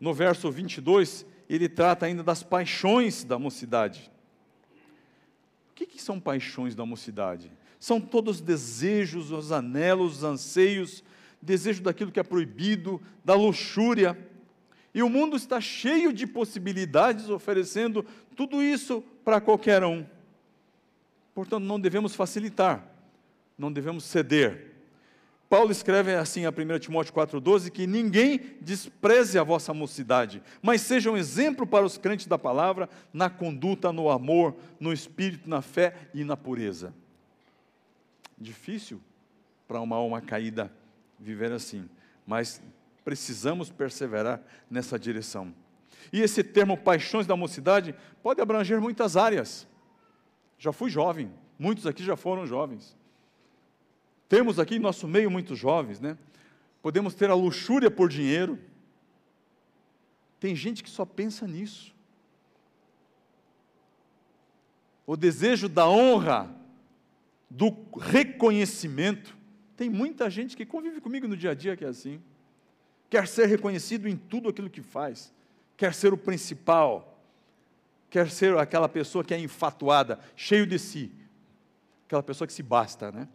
No 0.00 0.14
verso 0.14 0.50
22, 0.50 1.26
ele 1.48 1.68
trata 1.68 2.06
ainda 2.06 2.22
das 2.22 2.42
paixões 2.42 3.22
da 3.22 3.38
mocidade. 3.38 4.10
O 5.70 5.74
que, 5.74 5.84
que 5.84 6.00
são 6.00 6.18
paixões 6.18 6.74
da 6.74 6.86
mocidade? 6.86 7.52
São 7.78 8.00
todos 8.00 8.36
os 8.36 8.40
desejos, 8.40 9.30
os 9.30 9.52
anelos, 9.52 10.18
os 10.18 10.24
anseios, 10.24 11.04
desejo 11.40 11.82
daquilo 11.82 12.10
que 12.10 12.20
é 12.20 12.22
proibido, 12.22 13.00
da 13.24 13.34
luxúria. 13.34 14.16
E 14.94 15.02
o 15.02 15.08
mundo 15.08 15.36
está 15.36 15.60
cheio 15.60 16.12
de 16.12 16.26
possibilidades, 16.26 17.28
oferecendo 17.28 18.04
tudo 18.34 18.62
isso 18.62 19.02
para 19.24 19.40
qualquer 19.40 19.84
um. 19.84 20.04
Portanto, 21.34 21.64
não 21.64 21.78
devemos 21.78 22.14
facilitar, 22.14 22.86
não 23.56 23.72
devemos 23.72 24.04
ceder. 24.04 24.69
Paulo 25.50 25.72
escreve 25.72 26.14
assim 26.14 26.46
a 26.46 26.50
1 26.50 26.78
Timóteo 26.78 27.12
4,12: 27.12 27.72
que 27.72 27.84
ninguém 27.84 28.40
despreze 28.60 29.36
a 29.36 29.42
vossa 29.42 29.74
mocidade, 29.74 30.40
mas 30.62 30.80
seja 30.80 31.10
um 31.10 31.16
exemplo 31.16 31.66
para 31.66 31.84
os 31.84 31.98
crentes 31.98 32.28
da 32.28 32.38
palavra, 32.38 32.88
na 33.12 33.28
conduta, 33.28 33.92
no 33.92 34.08
amor, 34.08 34.54
no 34.78 34.92
espírito, 34.92 35.50
na 35.50 35.60
fé 35.60 36.08
e 36.14 36.22
na 36.22 36.36
pureza. 36.36 36.94
Difícil 38.38 39.00
para 39.66 39.80
uma 39.80 39.96
alma 39.96 40.20
caída 40.20 40.72
viver 41.18 41.50
assim, 41.50 41.90
mas 42.24 42.62
precisamos 43.04 43.70
perseverar 43.70 44.40
nessa 44.70 44.96
direção. 44.96 45.52
E 46.12 46.20
esse 46.20 46.44
termo 46.44 46.76
paixões 46.76 47.26
da 47.26 47.34
mocidade 47.34 47.92
pode 48.22 48.40
abranger 48.40 48.80
muitas 48.80 49.16
áreas. 49.16 49.66
Já 50.56 50.70
fui 50.70 50.90
jovem, 50.90 51.28
muitos 51.58 51.88
aqui 51.88 52.04
já 52.04 52.14
foram 52.14 52.46
jovens. 52.46 52.96
Temos 54.30 54.60
aqui 54.60 54.76
em 54.76 54.78
nosso 54.78 55.08
meio 55.08 55.28
muitos 55.28 55.58
jovens, 55.58 55.98
né? 55.98 56.16
Podemos 56.80 57.14
ter 57.14 57.28
a 57.30 57.34
luxúria 57.34 57.90
por 57.90 58.08
dinheiro. 58.08 58.60
Tem 60.38 60.54
gente 60.54 60.84
que 60.84 60.88
só 60.88 61.04
pensa 61.04 61.48
nisso. 61.48 61.92
O 65.04 65.16
desejo 65.16 65.68
da 65.68 65.88
honra, 65.88 66.48
do 67.50 67.76
reconhecimento. 67.98 69.36
Tem 69.76 69.90
muita 69.90 70.30
gente 70.30 70.56
que 70.56 70.64
convive 70.64 71.00
comigo 71.00 71.26
no 71.26 71.36
dia 71.36 71.50
a 71.50 71.54
dia 71.54 71.76
que 71.76 71.84
é 71.84 71.88
assim. 71.88 72.22
Quer 73.10 73.26
ser 73.26 73.46
reconhecido 73.46 74.06
em 74.06 74.16
tudo 74.16 74.48
aquilo 74.48 74.70
que 74.70 74.80
faz. 74.80 75.34
Quer 75.76 75.92
ser 75.92 76.12
o 76.12 76.16
principal. 76.16 77.20
Quer 78.08 78.30
ser 78.30 78.56
aquela 78.56 78.88
pessoa 78.88 79.24
que 79.24 79.34
é 79.34 79.40
enfatuada, 79.40 80.20
cheio 80.36 80.68
de 80.68 80.78
si. 80.78 81.10
Aquela 82.06 82.22
pessoa 82.22 82.46
que 82.46 82.54
se 82.54 82.62
basta, 82.62 83.10
né? 83.10 83.26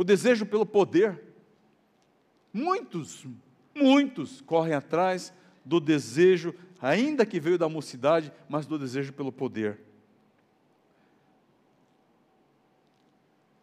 O 0.00 0.04
desejo 0.04 0.46
pelo 0.46 0.64
poder. 0.64 1.22
Muitos, 2.54 3.26
muitos 3.74 4.40
correm 4.40 4.72
atrás 4.72 5.30
do 5.62 5.78
desejo, 5.78 6.54
ainda 6.80 7.26
que 7.26 7.38
veio 7.38 7.58
da 7.58 7.68
mocidade, 7.68 8.32
mas 8.48 8.64
do 8.64 8.78
desejo 8.78 9.12
pelo 9.12 9.30
poder. 9.30 9.78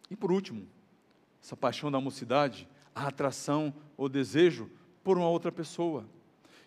E 0.08 0.14
por 0.14 0.30
último, 0.30 0.64
essa 1.42 1.56
paixão 1.56 1.90
da 1.90 2.00
mocidade, 2.00 2.68
a 2.94 3.08
atração, 3.08 3.74
o 3.96 4.08
desejo 4.08 4.70
por 5.02 5.18
uma 5.18 5.28
outra 5.28 5.50
pessoa. 5.50 6.04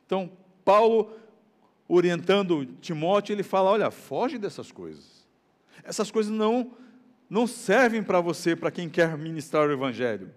Então, 0.05 0.29
Paulo, 0.65 1.15
orientando 1.87 2.65
Timóteo, 2.81 3.31
ele 3.31 3.41
fala: 3.41 3.69
olha, 3.69 3.89
foge 3.89 4.37
dessas 4.37 4.69
coisas. 4.69 5.25
Essas 5.81 6.11
coisas 6.11 6.29
não 6.29 6.73
não 7.31 7.47
servem 7.47 8.03
para 8.03 8.19
você, 8.19 8.57
para 8.57 8.69
quem 8.69 8.89
quer 8.89 9.17
ministrar 9.17 9.69
o 9.69 9.71
Evangelho. 9.71 10.29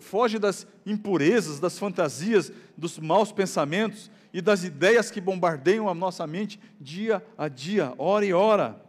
Foge 0.00 0.38
das 0.38 0.66
impurezas, 0.86 1.60
das 1.60 1.78
fantasias, 1.78 2.50
dos 2.74 2.98
maus 2.98 3.30
pensamentos 3.30 4.10
e 4.32 4.40
das 4.40 4.64
ideias 4.64 5.10
que 5.10 5.20
bombardeiam 5.20 5.90
a 5.90 5.94
nossa 5.94 6.26
mente 6.26 6.58
dia 6.80 7.22
a 7.36 7.46
dia, 7.46 7.92
hora 7.98 8.24
e 8.24 8.32
hora. 8.32 8.82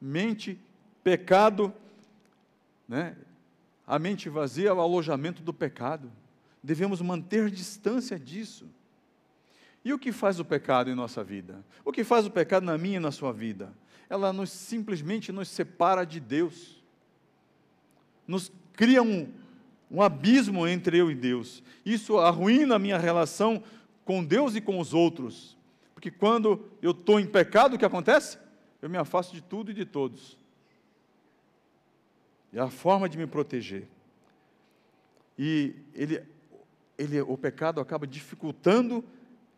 Mente, 0.00 0.58
pecado, 1.04 1.72
né? 2.88 3.16
a 3.86 3.96
mente 3.96 4.28
vazia 4.28 4.70
é 4.70 4.72
o 4.72 4.80
alojamento 4.80 5.40
do 5.40 5.54
pecado. 5.54 6.10
Devemos 6.60 7.00
manter 7.00 7.48
distância 7.48 8.18
disso. 8.18 8.66
E 9.84 9.92
o 9.92 10.00
que 10.00 10.10
faz 10.10 10.40
o 10.40 10.44
pecado 10.44 10.90
em 10.90 10.96
nossa 10.96 11.22
vida? 11.22 11.64
O 11.84 11.92
que 11.92 12.02
faz 12.02 12.26
o 12.26 12.30
pecado 12.30 12.66
na 12.66 12.76
minha 12.76 12.96
e 12.96 13.00
na 13.00 13.12
sua 13.12 13.32
vida? 13.32 13.72
Ela 14.14 14.32
nos, 14.32 14.50
simplesmente 14.50 15.32
nos 15.32 15.48
separa 15.48 16.04
de 16.04 16.20
Deus, 16.20 16.82
nos 18.26 18.50
cria 18.72 19.02
um, 19.02 19.28
um 19.90 20.00
abismo 20.00 20.66
entre 20.66 20.98
eu 20.98 21.10
e 21.10 21.14
Deus. 21.14 21.62
Isso 21.84 22.18
arruína 22.18 22.76
a 22.76 22.78
minha 22.78 22.96
relação 22.96 23.62
com 24.04 24.24
Deus 24.24 24.54
e 24.54 24.60
com 24.60 24.78
os 24.78 24.94
outros, 24.94 25.56
porque 25.94 26.10
quando 26.10 26.64
eu 26.80 26.92
estou 26.92 27.18
em 27.18 27.26
pecado, 27.26 27.74
o 27.74 27.78
que 27.78 27.84
acontece? 27.84 28.38
Eu 28.80 28.88
me 28.88 28.98
afasto 28.98 29.32
de 29.32 29.40
tudo 29.40 29.70
e 29.70 29.74
de 29.74 29.84
todos. 29.84 30.38
É 32.52 32.60
a 32.60 32.70
forma 32.70 33.08
de 33.08 33.16
me 33.18 33.26
proteger. 33.26 33.88
E 35.36 35.74
ele, 35.94 36.22
ele, 36.96 37.20
o 37.22 37.36
pecado 37.36 37.80
acaba 37.80 38.06
dificultando 38.06 39.02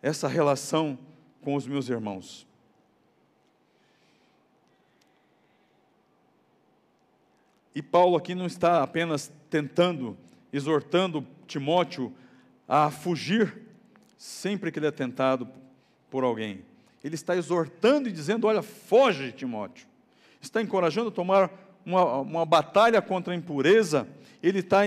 essa 0.00 0.28
relação 0.28 0.98
com 1.42 1.56
os 1.56 1.66
meus 1.66 1.88
irmãos. 1.88 2.46
E 7.76 7.82
Paulo 7.82 8.16
aqui 8.16 8.34
não 8.34 8.46
está 8.46 8.82
apenas 8.82 9.30
tentando, 9.50 10.16
exortando 10.50 11.26
Timóteo 11.46 12.10
a 12.66 12.90
fugir 12.90 13.66
sempre 14.16 14.72
que 14.72 14.78
ele 14.78 14.86
é 14.86 14.90
tentado 14.90 15.46
por 16.08 16.24
alguém. 16.24 16.64
Ele 17.04 17.14
está 17.14 17.36
exortando 17.36 18.08
e 18.08 18.12
dizendo: 18.12 18.46
Olha, 18.46 18.62
foge, 18.62 19.30
Timóteo. 19.30 19.86
Está 20.40 20.62
encorajando 20.62 21.08
a 21.08 21.12
tomar 21.12 21.50
uma, 21.84 22.20
uma 22.20 22.46
batalha 22.46 23.02
contra 23.02 23.34
a 23.34 23.36
impureza. 23.36 24.08
Ele 24.42 24.60
está 24.60 24.80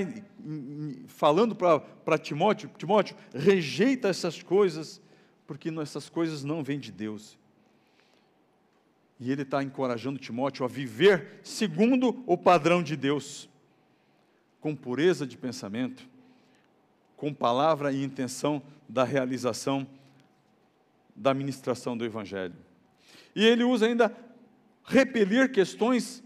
falando 1.10 1.56
para 1.56 2.18
Timóteo: 2.18 2.72
Timóteo, 2.76 3.16
rejeita 3.36 4.08
essas 4.08 4.42
coisas, 4.42 5.00
porque 5.46 5.70
essas 5.80 6.10
coisas 6.10 6.44
não 6.44 6.64
vêm 6.64 6.80
de 6.80 6.92
Deus. 6.92 7.38
E 9.20 9.32
ele 9.32 9.42
está 9.42 9.62
encorajando 9.62 10.18
Timóteo 10.18 10.64
a 10.64 10.68
viver 10.68 11.42
segundo 11.44 12.24
o 12.26 12.38
padrão 12.38 12.82
de 12.82 12.96
Deus, 12.96 13.50
com 14.62 14.76
pureza 14.76 15.28
de 15.28 15.38
pensamento, 15.38 16.08
com 17.18 17.34
palavra 17.34 17.92
e 17.92 18.04
intenção 18.04 18.62
da 18.88 19.04
realização 19.04 19.86
da 21.16 21.34
ministração 21.34 21.98
do 21.98 22.06
Evangelho. 22.06 22.56
E 23.36 23.46
ele 23.46 23.64
usa 23.64 23.88
ainda 23.88 24.16
repelir 24.86 25.52
questões 25.52 26.24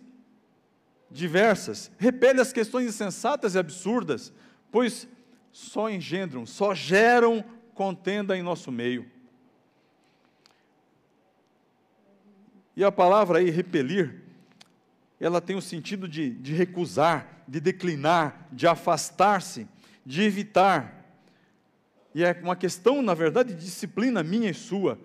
diversas, 1.09 1.91
repele 1.97 2.41
as 2.41 2.53
questões 2.53 2.87
insensatas 2.87 3.55
e 3.55 3.59
absurdas, 3.59 4.31
pois 4.71 5.07
só 5.51 5.89
engendram, 5.89 6.45
só 6.45 6.73
geram 6.73 7.43
contenda 7.73 8.37
em 8.37 8.43
nosso 8.43 8.71
meio. 8.71 9.09
E 12.75 12.83
a 12.83 12.91
palavra 12.91 13.39
aí, 13.39 13.49
repelir, 13.49 14.21
ela 15.19 15.39
tem 15.39 15.55
o 15.55 15.61
sentido 15.61 16.07
de, 16.07 16.31
de 16.31 16.53
recusar, 16.53 17.43
de 17.47 17.59
declinar, 17.59 18.47
de 18.51 18.67
afastar-se, 18.67 19.67
de 20.05 20.23
evitar. 20.23 21.05
E 22.15 22.23
é 22.23 22.33
uma 22.41 22.55
questão, 22.55 23.01
na 23.01 23.13
verdade, 23.13 23.53
de 23.53 23.63
disciplina 23.63 24.23
minha 24.23 24.49
e 24.49 24.53
sua, 24.53 24.99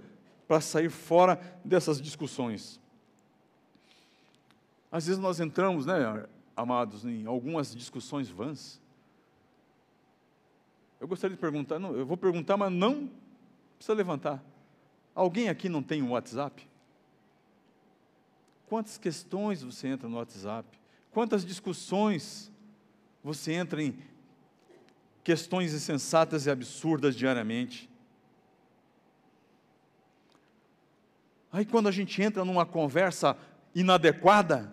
para 0.46 0.60
sair 0.60 0.88
fora 0.88 1.38
dessas 1.64 2.00
discussões. 2.00 2.80
Às 4.90 5.06
vezes 5.06 5.20
nós 5.20 5.38
entramos, 5.38 5.84
né, 5.84 6.26
amados, 6.56 7.04
em 7.04 7.26
algumas 7.26 7.74
discussões 7.74 8.30
vãs. 8.30 8.80
Eu 10.98 11.06
gostaria 11.06 11.36
de 11.36 11.40
perguntar, 11.40 11.78
não, 11.78 11.94
eu 11.94 12.06
vou 12.06 12.16
perguntar, 12.16 12.56
mas 12.56 12.72
não 12.72 13.10
precisa 13.76 13.94
levantar. 13.94 14.42
Alguém 15.14 15.48
aqui 15.48 15.68
não 15.68 15.82
tem 15.82 16.02
um 16.02 16.12
WhatsApp? 16.12 16.66
Quantas 18.68 18.98
questões 18.98 19.62
você 19.62 19.88
entra 19.88 20.08
no 20.08 20.16
WhatsApp? 20.16 20.68
Quantas 21.10 21.44
discussões 21.44 22.52
você 23.24 23.54
entra 23.54 23.82
em 23.82 23.98
questões 25.24 25.72
insensatas 25.72 26.44
e 26.44 26.50
absurdas 26.50 27.16
diariamente? 27.16 27.88
Aí 31.50 31.64
quando 31.64 31.88
a 31.88 31.92
gente 31.92 32.20
entra 32.22 32.44
numa 32.44 32.66
conversa 32.66 33.38
inadequada, 33.74 34.70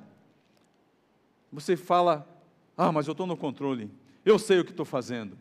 você 1.50 1.78
fala: 1.78 2.28
Ah, 2.76 2.92
mas 2.92 3.08
eu 3.08 3.14
estou 3.14 3.26
no 3.26 3.38
controle, 3.38 3.90
eu 4.26 4.38
sei 4.38 4.60
o 4.60 4.66
que 4.66 4.72
estou 4.72 4.86
fazendo. 4.86 5.38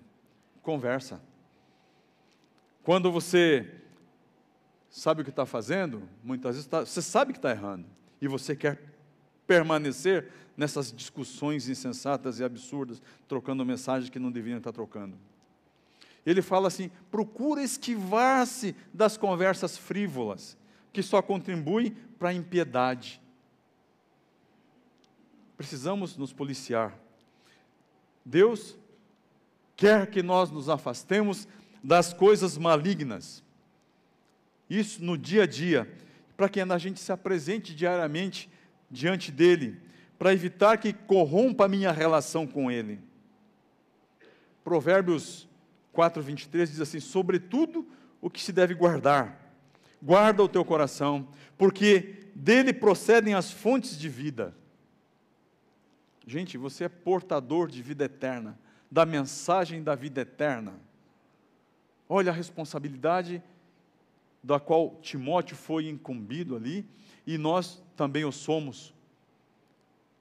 Conversa. 0.62 1.21
Quando 2.85 3.11
você 3.11 3.81
sabe 4.88 5.23
o 5.23 5.25
que 5.25 5.31
está 5.31 5.45
fazendo, 5.45 6.09
muitas 6.23 6.55
vezes 6.55 6.69
tá, 6.69 6.81
você 6.87 7.03
sabe 7.03 7.33
que 7.33 7.38
está 7.38 7.51
errando 7.51 7.87
e 8.25 8.29
você 8.29 8.57
quer 8.57 8.81
permanecer 9.47 10.31
nessas 10.57 10.91
discussões 10.91 11.69
insensatas 11.69 12.41
e 12.41 12.45
absurdas, 12.45 13.03
trocando 13.29 13.65
mensagens 13.67 14.09
que 14.09 14.19
não 14.19 14.31
deveriam 14.31 14.59
estar 14.59 14.73
trocando. 14.73 15.17
Ele 16.25 16.41
fala 16.41 16.69
assim: 16.69 16.91
procura 17.11 17.63
esquivar-se 17.63 18.75
das 18.95 19.19
conversas 19.19 19.77
frívolas, 19.77 20.57
que 20.91 21.03
só 21.03 21.21
contribuem 21.21 21.91
para 22.19 22.31
a 22.31 22.35
impiedade. 22.35 23.21
Precisamos 25.57 26.17
nos 26.17 26.33
policiar. 26.33 26.99
Deus 28.25 28.79
quer 29.77 30.07
que 30.07 30.23
nós 30.23 30.51
nos 30.51 30.71
afastemos 30.71 31.47
das 31.83 32.15
coisas 32.15 32.57
malignas. 32.57 33.45
Isso 34.71 35.05
no 35.05 35.19
dia 35.19 35.43
a 35.43 35.47
dia 35.47 36.04
para 36.37 36.49
que 36.49 36.61
a 36.61 36.79
gente 36.79 37.01
se 37.01 37.12
apresente 37.12 37.75
diariamente 37.75 38.51
diante 38.90 39.31
dele, 39.31 39.81
para 40.18 40.33
evitar 40.33 40.79
que 40.79 40.92
corrompa 40.92 41.64
a 41.64 41.68
minha 41.68 41.92
relação 41.92 42.47
com 42.47 42.70
ele. 42.70 43.01
Provérbios 44.62 45.49
4, 45.92 46.23
23 46.23 46.70
diz 46.70 46.81
assim: 46.81 47.01
Sobretudo 47.01 47.87
o 48.20 48.31
que 48.31 48.42
se 48.42 48.53
deve 48.53 48.75
guardar, 48.75 49.53
guarda 50.03 50.42
o 50.42 50.49
teu 50.49 50.64
coração, 50.64 51.29
porque 51.57 52.31
dele 52.35 52.73
procedem 52.73 53.35
as 53.35 53.51
fontes 53.51 53.99
de 53.99 54.09
vida. 54.09 54.55
Gente, 56.27 56.57
você 56.57 56.85
é 56.85 56.88
portador 56.88 57.68
de 57.68 57.83
vida 57.83 58.05
eterna, 58.05 58.59
da 58.90 59.05
mensagem 59.05 59.83
da 59.83 59.94
vida 59.94 60.23
eterna. 60.23 60.75
Olha 62.09 62.33
a 62.33 62.35
responsabilidade 62.35 63.42
da 64.45 64.61
qual 64.61 64.99
Timóteo 65.01 65.57
foi 65.57 65.89
incumbido 65.89 66.55
ali, 66.55 66.87
e 67.27 67.39
nós 67.39 67.83
também 67.97 68.27
o 68.27 68.31
somos, 68.31 68.93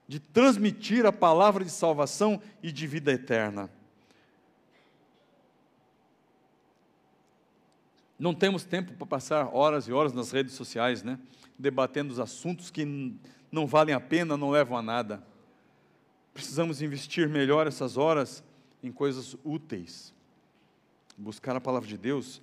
de 0.07 0.17
transmitir 0.17 1.05
a 1.05 1.11
palavra 1.11 1.63
de 1.65 1.69
salvação 1.69 2.41
e 2.61 2.71
de 2.71 2.87
vida 2.87 3.11
eterna. 3.11 3.69
Não 8.17 8.33
temos 8.33 8.63
tempo 8.63 8.93
para 8.93 9.05
passar 9.05 9.53
horas 9.53 9.89
e 9.89 9.91
horas 9.91 10.13
nas 10.13 10.31
redes 10.31 10.53
sociais, 10.53 11.03
né? 11.03 11.19
Debatendo 11.59 12.13
os 12.13 12.19
assuntos 12.19 12.71
que 12.71 12.85
não 13.51 13.67
valem 13.67 13.93
a 13.93 13.99
pena, 13.99 14.37
não 14.37 14.49
levam 14.49 14.77
a 14.77 14.81
nada. 14.81 15.21
Precisamos 16.33 16.81
investir 16.81 17.27
melhor 17.27 17.67
essas 17.67 17.97
horas 17.97 18.41
em 18.81 18.91
coisas 18.91 19.35
úteis. 19.43 20.13
Buscar 21.17 21.55
a 21.57 21.61
palavra 21.61 21.89
de 21.89 21.97
Deus, 21.97 22.41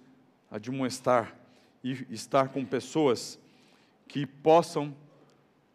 admoestar 0.51 1.41
e 1.83 2.07
estar 2.11 2.49
com 2.49 2.65
pessoas 2.65 3.39
que 4.07 4.27
possam, 4.27 4.95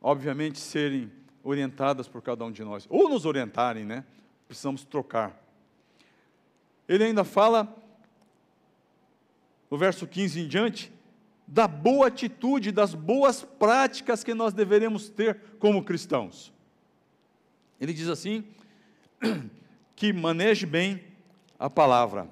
obviamente, 0.01 0.59
serem 0.59 1.11
orientadas 1.43 2.07
por 2.07 2.21
cada 2.21 2.43
um 2.43 2.51
de 2.51 2.63
nós, 2.63 2.85
ou 2.89 3.09
nos 3.09 3.25
orientarem, 3.25 3.85
né? 3.85 4.03
Precisamos 4.47 4.83
trocar. 4.83 5.41
Ele 6.87 7.03
ainda 7.03 7.23
fala, 7.23 7.75
no 9.69 9.77
verso 9.77 10.05
15 10.05 10.41
em 10.41 10.47
diante, 10.47 10.91
da 11.47 11.67
boa 11.67 12.07
atitude, 12.07 12.71
das 12.71 12.93
boas 12.93 13.43
práticas 13.43 14.23
que 14.23 14.33
nós 14.33 14.53
deveremos 14.53 15.09
ter 15.09 15.39
como 15.59 15.83
cristãos. 15.83 16.51
Ele 17.79 17.93
diz 17.93 18.07
assim: 18.07 18.43
que 19.95 20.11
maneje 20.11 20.65
bem 20.65 21.03
a 21.57 21.69
palavra, 21.69 22.29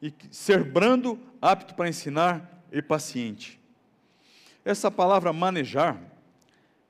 e 0.00 0.12
ser 0.30 0.64
brando, 0.64 1.18
apto 1.40 1.74
para 1.74 1.88
ensinar, 1.88 2.51
e 2.72 2.80
paciente. 2.80 3.60
Essa 4.64 4.90
palavra 4.90 5.32
manejar 5.32 6.00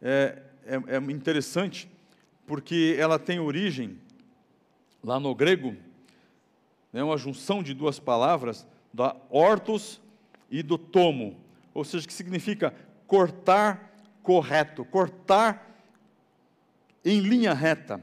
é, 0.01 0.42
é, 0.64 0.97
é 0.97 0.97
interessante 1.11 1.88
porque 2.47 2.97
ela 2.99 3.18
tem 3.18 3.40
origem 3.40 3.99
lá 5.03 5.18
no 5.18 5.35
grego, 5.35 5.77
é 6.92 6.99
né, 6.99 7.03
uma 7.03 7.16
junção 7.16 7.62
de 7.62 7.75
duas 7.75 7.99
palavras, 7.99 8.66
da 8.92 9.16
ortos 9.31 10.01
e 10.51 10.62
do 10.62 10.77
tomo, 10.77 11.40
ou 11.73 11.83
seja, 11.85 12.07
que 12.07 12.12
significa 12.12 12.75
cortar 13.07 13.90
correto, 14.23 14.85
cortar 14.85 15.68
em 17.05 17.21
linha 17.21 17.55
reta. 17.55 18.03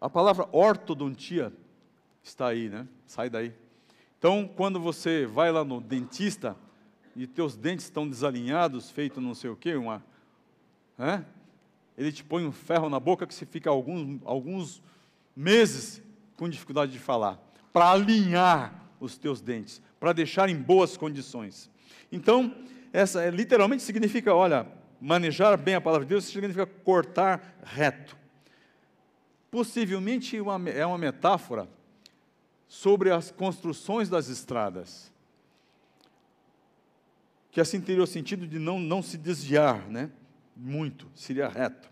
A 0.00 0.08
palavra 0.08 0.48
ortodontia 0.50 1.52
está 2.22 2.48
aí, 2.48 2.68
né? 2.68 2.86
Sai 3.06 3.30
daí. 3.30 3.52
Então, 4.26 4.50
quando 4.56 4.80
você 4.80 5.24
vai 5.24 5.52
lá 5.52 5.64
no 5.64 5.80
dentista 5.80 6.56
e 7.14 7.28
teus 7.28 7.56
dentes 7.56 7.84
estão 7.84 8.08
desalinhados, 8.08 8.90
feito 8.90 9.20
não 9.20 9.36
sei 9.36 9.50
o 9.50 9.54
quê, 9.54 9.76
uma, 9.76 10.04
é? 10.98 11.22
ele 11.96 12.10
te 12.10 12.24
põe 12.24 12.44
um 12.44 12.50
ferro 12.50 12.90
na 12.90 12.98
boca 12.98 13.24
que 13.24 13.32
você 13.32 13.46
fica 13.46 13.70
alguns, 13.70 14.20
alguns 14.24 14.82
meses 15.36 16.02
com 16.36 16.48
dificuldade 16.48 16.90
de 16.90 16.98
falar, 16.98 17.38
para 17.72 17.92
alinhar 17.92 18.90
os 18.98 19.16
teus 19.16 19.40
dentes, 19.40 19.80
para 20.00 20.12
deixar 20.12 20.48
em 20.48 20.56
boas 20.56 20.96
condições. 20.96 21.70
Então, 22.10 22.52
essa 22.92 23.22
é, 23.22 23.30
literalmente 23.30 23.84
significa, 23.84 24.34
olha, 24.34 24.66
manejar 25.00 25.56
bem 25.56 25.76
a 25.76 25.80
palavra 25.80 26.04
de 26.04 26.08
Deus 26.08 26.24
significa 26.24 26.66
cortar 26.66 27.60
reto. 27.62 28.16
Possivelmente 29.52 30.40
uma, 30.40 30.68
é 30.68 30.84
uma 30.84 30.98
metáfora 30.98 31.75
sobre 32.68 33.10
as 33.10 33.30
construções 33.30 34.08
das 34.08 34.28
estradas. 34.28 35.12
Que 37.50 37.60
assim 37.60 37.80
teria 37.80 38.02
o 38.02 38.06
sentido 38.06 38.46
de 38.46 38.58
não, 38.58 38.78
não 38.78 39.02
se 39.02 39.16
desviar, 39.16 39.88
né? 39.88 40.10
Muito, 40.56 41.08
seria 41.14 41.48
reto. 41.48 41.88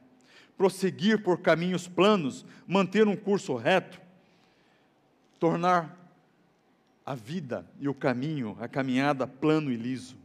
Prosseguir 0.56 1.22
por 1.22 1.40
caminhos 1.40 1.88
planos, 1.88 2.44
manter 2.66 3.08
um 3.08 3.16
curso 3.16 3.54
reto, 3.56 4.00
tornar 5.38 5.98
a 7.04 7.14
vida 7.14 7.66
e 7.78 7.88
o 7.88 7.94
caminho, 7.94 8.56
a 8.60 8.68
caminhada 8.68 9.26
plano 9.26 9.70
e 9.70 9.76
liso. 9.76 10.16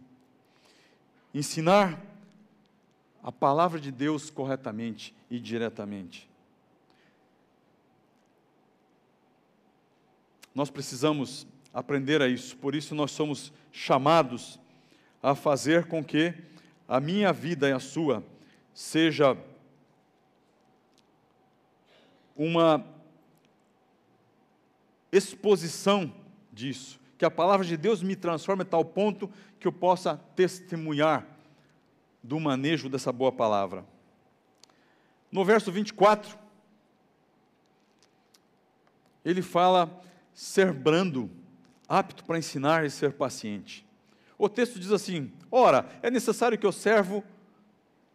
Ensinar 1.33 2.01
a 3.21 3.31
palavra 3.31 3.79
de 3.79 3.91
Deus 3.91 4.29
corretamente 4.29 5.13
e 5.29 5.39
diretamente. 5.39 6.28
Nós 10.59 10.69
precisamos 10.69 11.47
aprender 11.73 12.21
a 12.21 12.27
isso, 12.27 12.57
por 12.57 12.75
isso 12.75 12.93
nós 12.93 13.11
somos 13.11 13.53
chamados 13.71 14.59
a 15.23 15.33
fazer 15.33 15.85
com 15.85 16.03
que 16.03 16.33
a 16.85 16.99
minha 16.99 17.31
vida 17.31 17.69
e 17.69 17.71
a 17.71 17.79
sua 17.79 18.21
seja 18.73 19.37
uma 22.35 22.85
exposição 25.09 26.13
disso, 26.51 26.99
que 27.17 27.23
a 27.23 27.31
palavra 27.31 27.65
de 27.65 27.77
Deus 27.77 28.03
me 28.03 28.17
transforme 28.17 28.63
a 28.63 28.65
tal 28.65 28.83
ponto 28.83 29.31
que 29.61 29.65
eu 29.65 29.71
possa 29.71 30.17
testemunhar 30.35 31.25
do 32.21 32.37
manejo 32.37 32.89
dessa 32.89 33.13
boa 33.13 33.31
palavra. 33.31 33.85
No 35.31 35.45
verso 35.45 35.71
24, 35.71 36.37
ele 39.23 39.41
fala 39.41 40.08
ser 40.39 40.71
brando, 40.71 41.29
apto 41.85 42.23
para 42.23 42.39
ensinar 42.39 42.85
e 42.85 42.89
ser 42.89 43.11
paciente. 43.11 43.85
O 44.37 44.47
texto 44.47 44.79
diz 44.79 44.89
assim: 44.89 45.33
Ora, 45.51 45.85
é 46.01 46.09
necessário 46.09 46.57
que 46.57 46.65
o 46.65 46.71
servo 46.71 47.21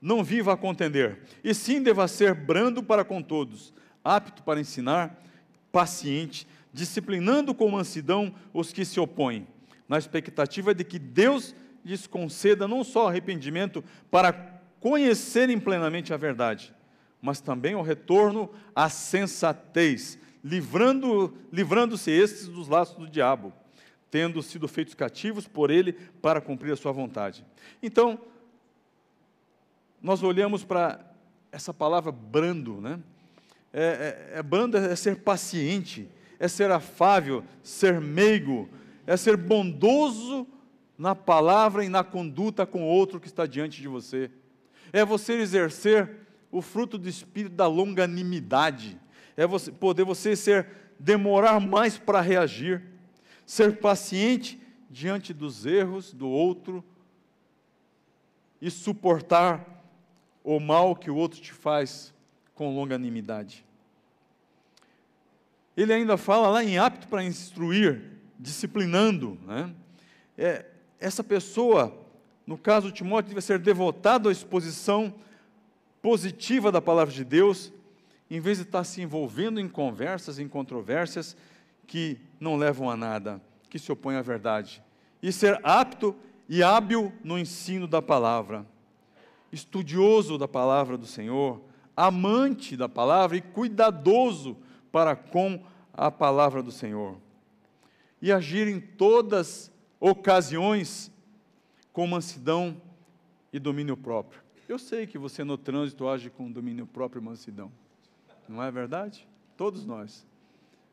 não 0.00 0.24
viva 0.24 0.54
a 0.54 0.56
contender, 0.56 1.20
e 1.44 1.52
sim 1.52 1.82
deva 1.82 2.08
ser 2.08 2.34
brando 2.34 2.82
para 2.82 3.04
com 3.04 3.20
todos, 3.20 3.74
apto 4.02 4.42
para 4.42 4.58
ensinar, 4.58 5.22
paciente, 5.70 6.48
disciplinando 6.72 7.54
com 7.54 7.70
mansidão 7.70 8.34
os 8.54 8.72
que 8.72 8.86
se 8.86 8.98
opõem, 8.98 9.46
na 9.86 9.98
expectativa 9.98 10.74
de 10.74 10.82
que 10.82 10.98
Deus 10.98 11.54
lhes 11.84 12.06
conceda 12.06 12.66
não 12.66 12.82
só 12.82 13.08
arrependimento 13.08 13.84
para 14.10 14.32
conhecerem 14.80 15.60
plenamente 15.60 16.14
a 16.14 16.16
verdade, 16.16 16.74
mas 17.20 17.42
também 17.42 17.74
o 17.74 17.82
retorno 17.82 18.50
à 18.74 18.88
sensatez, 18.88 20.18
livrando, 20.44 21.32
livrando-se 21.50 22.10
estes 22.10 22.48
dos 22.48 22.68
laços 22.68 22.96
do 22.96 23.08
diabo, 23.08 23.50
tendo 24.10 24.42
sido 24.42 24.68
feitos 24.68 24.94
cativos 24.94 25.48
por 25.48 25.70
ele 25.70 25.94
para 26.20 26.40
cumprir 26.40 26.72
a 26.72 26.76
sua 26.76 26.92
vontade. 26.92 27.44
Então, 27.82 28.20
nós 30.02 30.22
olhamos 30.22 30.62
para 30.62 31.00
essa 31.50 31.72
palavra 31.72 32.12
brando, 32.12 32.80
né? 32.80 33.00
É, 33.72 34.30
é, 34.34 34.38
é 34.38 34.42
brando 34.42 34.76
é 34.76 34.94
ser 34.94 35.16
paciente, 35.16 36.08
é 36.38 36.46
ser 36.46 36.70
afável, 36.70 37.42
ser 37.62 38.00
meigo, 38.00 38.68
é 39.06 39.16
ser 39.16 39.36
bondoso 39.36 40.46
na 40.96 41.14
palavra 41.14 41.84
e 41.84 41.88
na 41.88 42.04
conduta 42.04 42.66
com 42.66 42.82
o 42.84 42.86
outro 42.86 43.18
que 43.18 43.26
está 43.26 43.46
diante 43.46 43.80
de 43.80 43.88
você. 43.88 44.30
É 44.92 45.04
você 45.04 45.32
exercer 45.34 46.08
o 46.52 46.62
fruto 46.62 46.98
do 46.98 47.08
espírito 47.08 47.56
da 47.56 47.66
longanimidade 47.66 49.00
é 49.36 49.46
você, 49.46 49.72
poder 49.72 50.04
você 50.04 50.36
ser 50.36 50.66
demorar 50.98 51.60
mais 51.60 51.98
para 51.98 52.20
reagir, 52.20 52.82
ser 53.44 53.78
paciente 53.78 54.60
diante 54.88 55.32
dos 55.32 55.66
erros 55.66 56.12
do 56.12 56.28
outro 56.28 56.84
e 58.60 58.70
suportar 58.70 59.84
o 60.42 60.60
mal 60.60 60.94
que 60.94 61.10
o 61.10 61.16
outro 61.16 61.40
te 61.40 61.52
faz 61.52 62.14
com 62.54 62.74
longanimidade. 62.74 63.64
Ele 65.76 65.92
ainda 65.92 66.16
fala 66.16 66.48
lá 66.48 66.62
em 66.62 66.78
apto 66.78 67.08
para 67.08 67.24
instruir, 67.24 68.02
disciplinando. 68.38 69.38
Né? 69.44 69.74
É, 70.38 70.66
essa 71.00 71.24
pessoa, 71.24 71.92
no 72.46 72.56
caso 72.56 72.88
de 72.88 72.94
Timóteo, 72.94 73.30
deve 73.30 73.40
ser 73.40 73.58
devotado 73.58 74.28
à 74.28 74.32
exposição 74.32 75.12
positiva 76.00 76.70
da 76.70 76.80
palavra 76.80 77.12
de 77.12 77.24
Deus 77.24 77.72
em 78.34 78.40
vez 78.40 78.58
de 78.58 78.64
estar 78.64 78.82
se 78.82 79.00
envolvendo 79.00 79.60
em 79.60 79.68
conversas, 79.68 80.40
em 80.40 80.48
controvérsias 80.48 81.36
que 81.86 82.18
não 82.40 82.56
levam 82.56 82.90
a 82.90 82.96
nada, 82.96 83.40
que 83.70 83.78
se 83.78 83.92
opõem 83.92 84.16
à 84.16 84.22
verdade, 84.22 84.82
e 85.22 85.30
ser 85.30 85.60
apto 85.62 86.16
e 86.48 86.60
hábil 86.60 87.12
no 87.22 87.38
ensino 87.38 87.86
da 87.86 88.02
palavra, 88.02 88.66
estudioso 89.52 90.36
da 90.36 90.48
palavra 90.48 90.98
do 90.98 91.06
Senhor, 91.06 91.62
amante 91.96 92.76
da 92.76 92.88
palavra 92.88 93.36
e 93.36 93.40
cuidadoso 93.40 94.56
para 94.90 95.14
com 95.14 95.64
a 95.92 96.10
palavra 96.10 96.60
do 96.60 96.72
Senhor. 96.72 97.16
E 98.20 98.32
agir 98.32 98.66
em 98.66 98.80
todas 98.80 99.70
ocasiões 100.00 101.08
com 101.92 102.04
mansidão 102.04 102.82
e 103.52 103.60
domínio 103.60 103.96
próprio. 103.96 104.42
Eu 104.68 104.76
sei 104.76 105.06
que 105.06 105.18
você 105.18 105.44
no 105.44 105.56
trânsito 105.56 106.08
age 106.08 106.30
com 106.30 106.50
domínio 106.50 106.84
próprio 106.84 107.20
e 107.20 107.24
mansidão. 107.24 107.70
Não 108.48 108.62
é 108.62 108.70
verdade? 108.70 109.26
Todos 109.56 109.84
nós. 109.84 110.26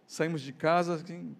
Saímos 0.07 0.41
de 0.41 0.53
casa 0.53 0.95
assim, 0.95 1.35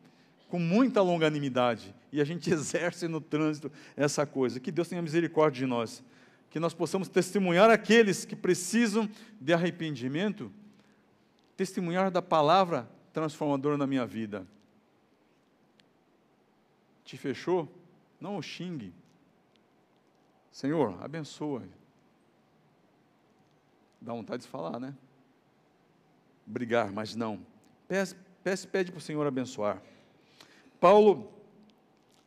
com 0.47 0.59
muita 0.59 1.01
longanimidade 1.01 1.95
e 2.11 2.19
a 2.19 2.23
gente 2.23 2.51
exerce 2.53 3.07
no 3.07 3.21
trânsito 3.21 3.71
essa 3.95 4.25
coisa. 4.25 4.59
Que 4.59 4.71
Deus 4.71 4.87
tenha 4.87 5.01
misericórdia 5.01 5.59
de 5.59 5.65
nós. 5.65 6.03
Que 6.49 6.59
nós 6.59 6.73
possamos 6.73 7.07
testemunhar 7.07 7.69
aqueles 7.69 8.25
que 8.25 8.35
precisam 8.35 9.09
de 9.39 9.53
arrependimento, 9.53 10.51
testemunhar 11.55 12.11
da 12.11 12.21
palavra 12.21 12.89
transformadora 13.13 13.77
na 13.77 13.87
minha 13.87 14.05
vida. 14.05 14.45
Te 17.05 17.17
fechou? 17.17 17.69
Não 18.19 18.37
o 18.37 18.41
xingue. 18.41 18.93
Senhor, 20.51 20.97
abençoa. 21.01 21.63
Dá 24.01 24.13
vontade 24.13 24.43
de 24.43 24.49
falar, 24.49 24.79
né? 24.79 24.93
Brigar, 26.45 26.91
mas 26.91 27.15
não. 27.15 27.39
Peça, 27.87 28.15
peça 28.43 28.67
pede 28.67 28.91
para 28.91 28.99
o 28.99 29.01
Senhor 29.01 29.25
abençoar. 29.25 29.81
Paulo 30.79 31.31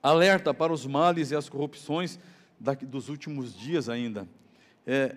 alerta 0.02 0.52
para 0.52 0.72
os 0.72 0.86
males 0.86 1.30
e 1.30 1.36
as 1.36 1.48
corrupções 1.48 2.18
daqui, 2.60 2.84
dos 2.84 3.08
últimos 3.08 3.56
dias 3.56 3.88
ainda. 3.88 4.28
É, 4.86 5.16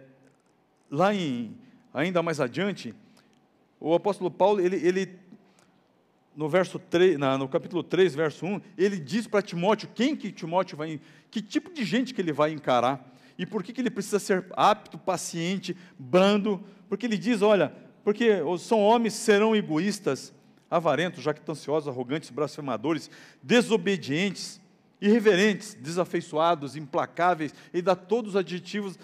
lá 0.90 1.14
em, 1.14 1.56
ainda 1.94 2.24
mais 2.24 2.40
adiante, 2.40 2.96
o 3.80 3.94
apóstolo 3.94 4.32
Paulo, 4.32 4.62
ele, 4.62 4.78
ele 4.78 5.20
no 6.36 6.48
verso 6.48 6.80
3, 6.80 7.18
na, 7.18 7.38
no 7.38 7.48
capítulo 7.48 7.84
3, 7.84 8.16
verso 8.16 8.46
1, 8.46 8.62
ele 8.78 9.00
diz 9.00 9.28
para 9.28 9.42
Timóteo 9.42 9.90
quem 9.94 10.16
que 10.16 10.32
Timóteo 10.32 10.78
vai, 10.78 11.00
que 11.30 11.42
tipo 11.42 11.74
de 11.74 11.84
gente 11.84 12.14
que 12.14 12.22
ele 12.22 12.32
vai 12.32 12.52
encarar 12.52 13.14
e 13.38 13.46
por 13.46 13.64
que, 13.64 13.74
que 13.74 13.82
ele 13.82 13.90
precisa 13.90 14.20
ser 14.20 14.46
apto, 14.52 14.98
paciente, 14.98 15.76
brando, 15.98 16.64
porque 16.90 17.06
ele 17.06 17.18
diz, 17.18 17.42
olha, 17.42 17.74
porque 18.08 18.30
são 18.58 18.80
homens 18.80 19.16
serão 19.16 19.54
egoístas, 19.54 20.34
avarentos, 20.72 21.22
jactanciosos, 21.22 21.90
arrogantes, 21.90 22.30
blasfemadores, 22.30 23.12
desobedientes, 23.44 24.62
irreverentes, 25.02 25.74
desafeiçoados, 25.74 26.78
implacáveis, 26.78 27.54
e 27.74 27.82
dá 27.82 27.98
todos 27.98 28.30
os 28.30 28.36
adjetivos 28.38 28.98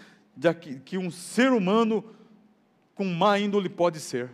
que 0.85 0.97
um 0.97 1.11
ser 1.11 1.51
humano 1.51 2.15
com 2.95 3.03
má 3.03 3.37
índole 3.37 3.67
pode 3.67 3.99
ser 3.99 4.31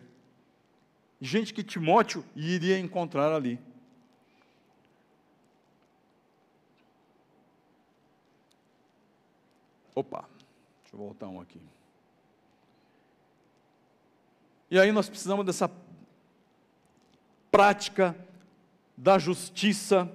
gente 1.20 1.51
que 1.51 1.63
Timóteo 1.63 2.24
iria 2.36 2.78
encontrar 2.78 3.34
ali. 3.34 3.59
Opa, 9.95 10.30
deixa 10.84 10.95
eu 10.95 10.99
voltar 10.99 11.28
um 11.28 11.41
aqui. 11.41 11.59
E 14.72 14.80
aí 14.80 14.91
nós 14.91 15.09
precisamos 15.09 15.45
dessa 15.45 15.72
prática 17.51 18.15
da 18.95 19.17
justiça, 19.17 20.11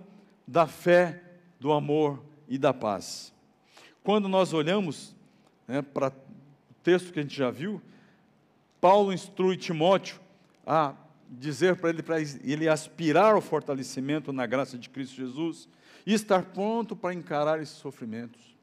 da 0.46 0.66
fé, 0.66 1.22
do 1.59 1.72
amor 1.72 2.22
e 2.48 2.59
da 2.59 2.72
paz. 2.72 3.32
Quando 4.02 4.28
nós 4.28 4.52
olhamos 4.52 5.16
né, 5.66 5.82
para 5.82 6.09
o 6.09 6.74
texto 6.82 7.12
que 7.12 7.18
a 7.18 7.22
gente 7.22 7.34
já 7.34 7.50
viu, 7.50 7.80
Paulo 8.80 9.12
instrui 9.12 9.57
Timóteo 9.57 10.20
a 10.66 10.94
dizer 11.30 11.76
para 11.76 11.90
ele, 11.90 12.02
para 12.02 12.20
ele 12.20 12.68
aspirar 12.68 13.34
ao 13.34 13.40
fortalecimento 13.40 14.32
na 14.32 14.46
graça 14.46 14.78
de 14.78 14.90
Cristo 14.90 15.16
Jesus 15.16 15.68
e 16.07 16.12
estar 16.12 16.44
pronto 16.44 16.94
para 16.94 17.14
encarar 17.14 17.61
esses 17.61 17.76
sofrimentos. 17.76 18.55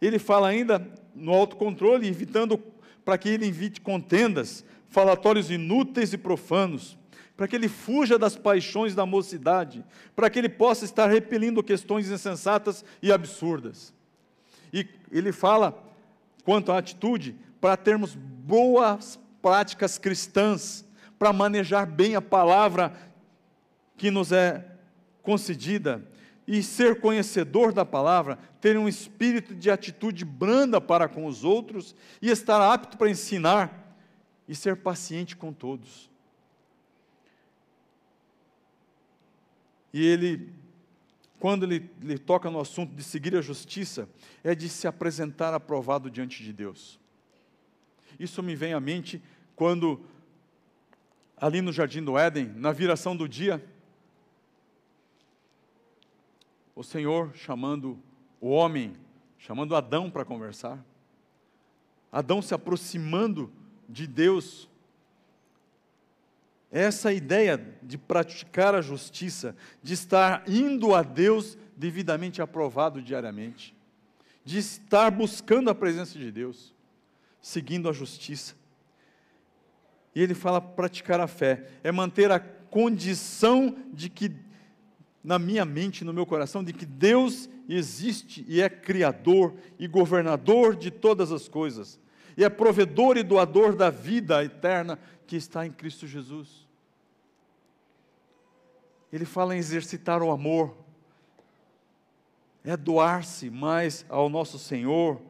Ele 0.00 0.18
fala 0.18 0.48
ainda 0.48 0.86
no 1.14 1.32
autocontrole, 1.32 2.06
evitando 2.06 2.58
para 3.04 3.18
que 3.18 3.28
ele 3.28 3.46
evite 3.46 3.80
contendas, 3.80 4.64
falatórios 4.90 5.50
inúteis 5.50 6.12
e 6.12 6.18
profanos, 6.18 6.98
para 7.36 7.48
que 7.48 7.56
ele 7.56 7.68
fuja 7.68 8.18
das 8.18 8.36
paixões 8.36 8.94
da 8.94 9.06
mocidade, 9.06 9.82
para 10.14 10.28
que 10.28 10.38
ele 10.38 10.48
possa 10.48 10.84
estar 10.84 11.08
repelindo 11.08 11.62
questões 11.62 12.10
insensatas 12.10 12.84
e 13.00 13.10
absurdas. 13.10 13.94
E 14.72 14.86
ele 15.10 15.32
fala, 15.32 15.82
quanto 16.44 16.70
à 16.70 16.78
atitude, 16.78 17.34
para 17.60 17.76
termos 17.76 18.14
boas 18.14 19.18
práticas 19.40 19.96
cristãs, 19.96 20.84
para 21.18 21.32
manejar 21.32 21.86
bem 21.86 22.14
a 22.14 22.20
palavra 22.20 22.92
que 23.96 24.10
nos 24.10 24.32
é 24.32 24.66
concedida 25.22 26.04
e 26.46 26.62
ser 26.62 27.00
conhecedor 27.00 27.72
da 27.72 27.84
palavra, 27.84 28.38
ter 28.60 28.76
um 28.76 28.88
espírito 28.88 29.54
de 29.54 29.70
atitude 29.70 30.24
branda 30.24 30.80
para 30.80 31.08
com 31.08 31.26
os 31.26 31.44
outros 31.44 31.94
e 32.20 32.28
estar 32.28 32.60
apto 32.72 32.98
para 32.98 33.08
ensinar 33.08 33.89
e 34.50 34.54
ser 34.56 34.78
paciente 34.78 35.36
com 35.36 35.52
todos. 35.52 36.10
E 39.92 40.04
ele, 40.04 40.52
quando 41.38 41.62
ele, 41.62 41.88
ele 42.02 42.18
toca 42.18 42.50
no 42.50 42.58
assunto 42.58 42.92
de 42.92 43.04
seguir 43.04 43.36
a 43.36 43.40
justiça, 43.40 44.08
é 44.42 44.52
de 44.52 44.68
se 44.68 44.88
apresentar 44.88 45.54
aprovado 45.54 46.10
diante 46.10 46.42
de 46.42 46.52
Deus. 46.52 46.98
Isso 48.18 48.42
me 48.42 48.56
vem 48.56 48.72
à 48.72 48.80
mente 48.80 49.22
quando 49.54 50.04
ali 51.36 51.62
no 51.62 51.72
jardim 51.72 52.02
do 52.02 52.18
Éden, 52.18 52.52
na 52.56 52.72
viração 52.72 53.16
do 53.16 53.28
dia, 53.28 53.64
o 56.74 56.82
Senhor 56.82 57.32
chamando 57.36 57.96
o 58.40 58.48
homem, 58.48 58.96
chamando 59.38 59.76
Adão 59.76 60.10
para 60.10 60.24
conversar. 60.24 60.84
Adão 62.10 62.42
se 62.42 62.52
aproximando 62.52 63.59
de 63.90 64.06
Deus. 64.06 64.68
Essa 66.70 67.12
ideia 67.12 67.58
de 67.82 67.98
praticar 67.98 68.74
a 68.74 68.80
justiça, 68.80 69.56
de 69.82 69.94
estar 69.94 70.48
indo 70.48 70.94
a 70.94 71.02
Deus 71.02 71.58
devidamente 71.76 72.40
aprovado 72.40 73.02
diariamente, 73.02 73.74
de 74.44 74.58
estar 74.58 75.10
buscando 75.10 75.68
a 75.68 75.74
presença 75.74 76.16
de 76.16 76.30
Deus, 76.30 76.72
seguindo 77.42 77.88
a 77.88 77.92
justiça. 77.92 78.54
E 80.14 80.22
ele 80.22 80.34
fala 80.34 80.60
praticar 80.60 81.20
a 81.20 81.26
fé, 81.26 81.68
é 81.82 81.90
manter 81.90 82.30
a 82.30 82.38
condição 82.38 83.76
de 83.92 84.08
que, 84.08 84.30
na 85.24 85.38
minha 85.38 85.64
mente, 85.64 86.04
no 86.04 86.12
meu 86.12 86.24
coração, 86.24 86.62
de 86.62 86.72
que 86.72 86.86
Deus 86.86 87.50
existe 87.68 88.44
e 88.48 88.60
é 88.60 88.68
criador 88.68 89.54
e 89.78 89.88
governador 89.88 90.76
de 90.76 90.90
todas 90.90 91.32
as 91.32 91.48
coisas, 91.48 91.98
e 92.40 92.44
é 92.44 92.48
provedor 92.48 93.18
e 93.18 93.22
doador 93.22 93.76
da 93.76 93.90
vida 93.90 94.42
eterna 94.42 94.98
que 95.26 95.36
está 95.36 95.66
em 95.66 95.70
Cristo 95.70 96.06
Jesus. 96.06 96.66
Ele 99.12 99.26
fala 99.26 99.54
em 99.54 99.58
exercitar 99.58 100.22
o 100.22 100.30
amor, 100.30 100.74
é 102.64 102.78
doar-se 102.78 103.50
mais 103.50 104.06
ao 104.08 104.30
nosso 104.30 104.58
Senhor 104.58 105.20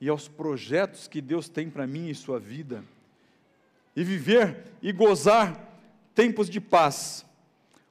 e 0.00 0.08
aos 0.08 0.28
projetos 0.28 1.06
que 1.06 1.20
Deus 1.20 1.46
tem 1.46 1.68
para 1.68 1.86
mim 1.86 2.08
e 2.08 2.14
sua 2.14 2.40
vida 2.40 2.82
e 3.94 4.02
viver 4.02 4.64
e 4.80 4.92
gozar 4.92 5.78
tempos 6.14 6.48
de 6.48 6.58
paz. 6.58 7.22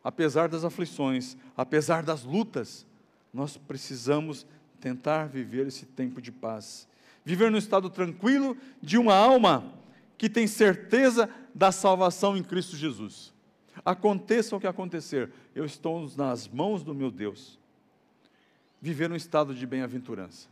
Apesar 0.04 0.50
das 0.50 0.64
aflições, 0.64 1.38
apesar 1.56 2.02
das 2.02 2.24
lutas, 2.24 2.84
nós 3.32 3.58
precisamos 3.58 4.44
tentar 4.82 5.28
viver 5.28 5.68
esse 5.68 5.86
tempo 5.86 6.20
de 6.20 6.32
paz. 6.32 6.89
Viver 7.30 7.52
no 7.52 7.60
estado 7.60 7.92
tranquilo 7.92 8.58
de 8.82 8.98
uma 8.98 9.14
alma 9.14 9.72
que 10.18 10.28
tem 10.28 10.48
certeza 10.48 11.30
da 11.54 11.72
salvação 11.72 12.36
em 12.36 12.42
Cristo 12.42 12.76
Jesus. 12.76 13.32
Aconteça 13.86 14.56
o 14.56 14.60
que 14.60 14.66
acontecer, 14.66 15.32
eu 15.54 15.64
estou 15.64 16.10
nas 16.18 16.48
mãos 16.48 16.82
do 16.82 16.96
meu 16.96 17.12
Deus. 17.12 17.60
Viver 18.82 19.12
um 19.12 19.16
estado 19.16 19.54
de 19.54 19.64
bem-aventurança. 19.68 20.50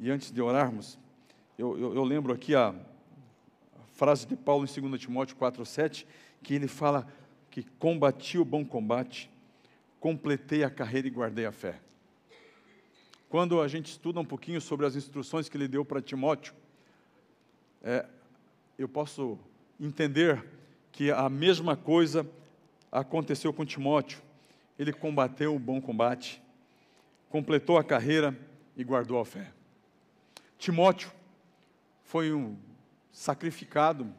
E 0.00 0.10
antes 0.10 0.32
de 0.32 0.42
orarmos, 0.42 0.98
eu, 1.56 1.78
eu, 1.78 1.94
eu 1.94 2.02
lembro 2.02 2.32
aqui 2.32 2.56
a, 2.56 2.70
a 2.70 3.86
frase 3.94 4.26
de 4.26 4.34
Paulo 4.34 4.66
em 4.68 4.80
2 4.88 5.00
Timóteo 5.00 5.36
4,7, 5.36 6.04
que 6.42 6.52
ele 6.52 6.66
fala 6.66 7.06
que 7.48 7.62
combati 7.78 8.38
o 8.38 8.44
bom 8.44 8.64
combate, 8.64 9.30
completei 10.00 10.64
a 10.64 10.70
carreira 10.70 11.06
e 11.06 11.12
guardei 11.12 11.46
a 11.46 11.52
fé. 11.52 11.80
Quando 13.30 13.62
a 13.62 13.68
gente 13.68 13.92
estuda 13.92 14.18
um 14.18 14.24
pouquinho 14.24 14.60
sobre 14.60 14.84
as 14.84 14.96
instruções 14.96 15.48
que 15.48 15.56
ele 15.56 15.68
deu 15.68 15.84
para 15.84 16.02
Timóteo, 16.02 16.52
é, 17.80 18.04
eu 18.76 18.88
posso 18.88 19.38
entender 19.78 20.44
que 20.90 21.12
a 21.12 21.28
mesma 21.28 21.76
coisa 21.76 22.28
aconteceu 22.90 23.52
com 23.52 23.64
Timóteo. 23.64 24.20
ele 24.76 24.92
combateu 24.92 25.54
o 25.54 25.60
bom 25.60 25.80
combate, 25.80 26.42
completou 27.28 27.78
a 27.78 27.84
carreira 27.84 28.36
e 28.76 28.82
guardou 28.82 29.20
a 29.20 29.24
fé. 29.24 29.52
Timóteo 30.58 31.12
foi 32.02 32.32
um 32.32 32.56
sacrificado. 33.12 34.12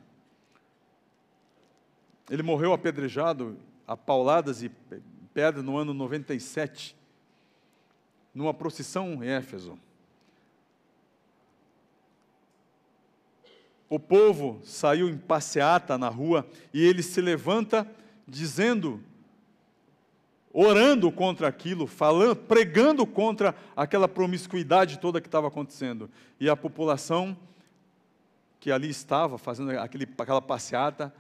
Ele 2.30 2.44
morreu 2.44 2.72
apedrejado 2.72 3.58
a 3.86 3.98
pauladas 3.98 4.64
e 4.64 4.72
pedra 5.34 5.62
no 5.62 5.76
ano 5.76 5.94
97, 5.94 6.96
numa 8.34 8.54
procissão 8.54 9.24
em 9.24 9.28
Éfeso. 9.28 9.78
O 13.90 14.00
povo 14.00 14.62
saiu 14.64 15.10
em 15.10 15.18
passeata 15.18 15.98
na 15.98 16.08
rua 16.08 16.48
e 16.74 16.82
ele 16.82 17.04
se 17.04 17.20
levanta 17.20 17.86
dizendo, 18.26 19.04
orando 20.54 21.12
contra 21.12 21.50
aquilo, 21.50 21.86
falando, 21.86 22.38
pregando 22.38 23.06
contra 23.06 23.54
aquela 23.76 24.08
promiscuidade 24.08 24.98
toda 24.98 25.20
que 25.20 25.28
estava 25.28 25.50
acontecendo. 25.50 26.10
E 26.40 26.50
a 26.50 26.56
população 26.56 27.38
que 28.62 28.72
ali 28.72 28.90
estava 28.90 29.38
fazendo 29.38 29.72
aquele, 29.72 30.08
aquela 30.18 30.42
passeata 30.42 31.14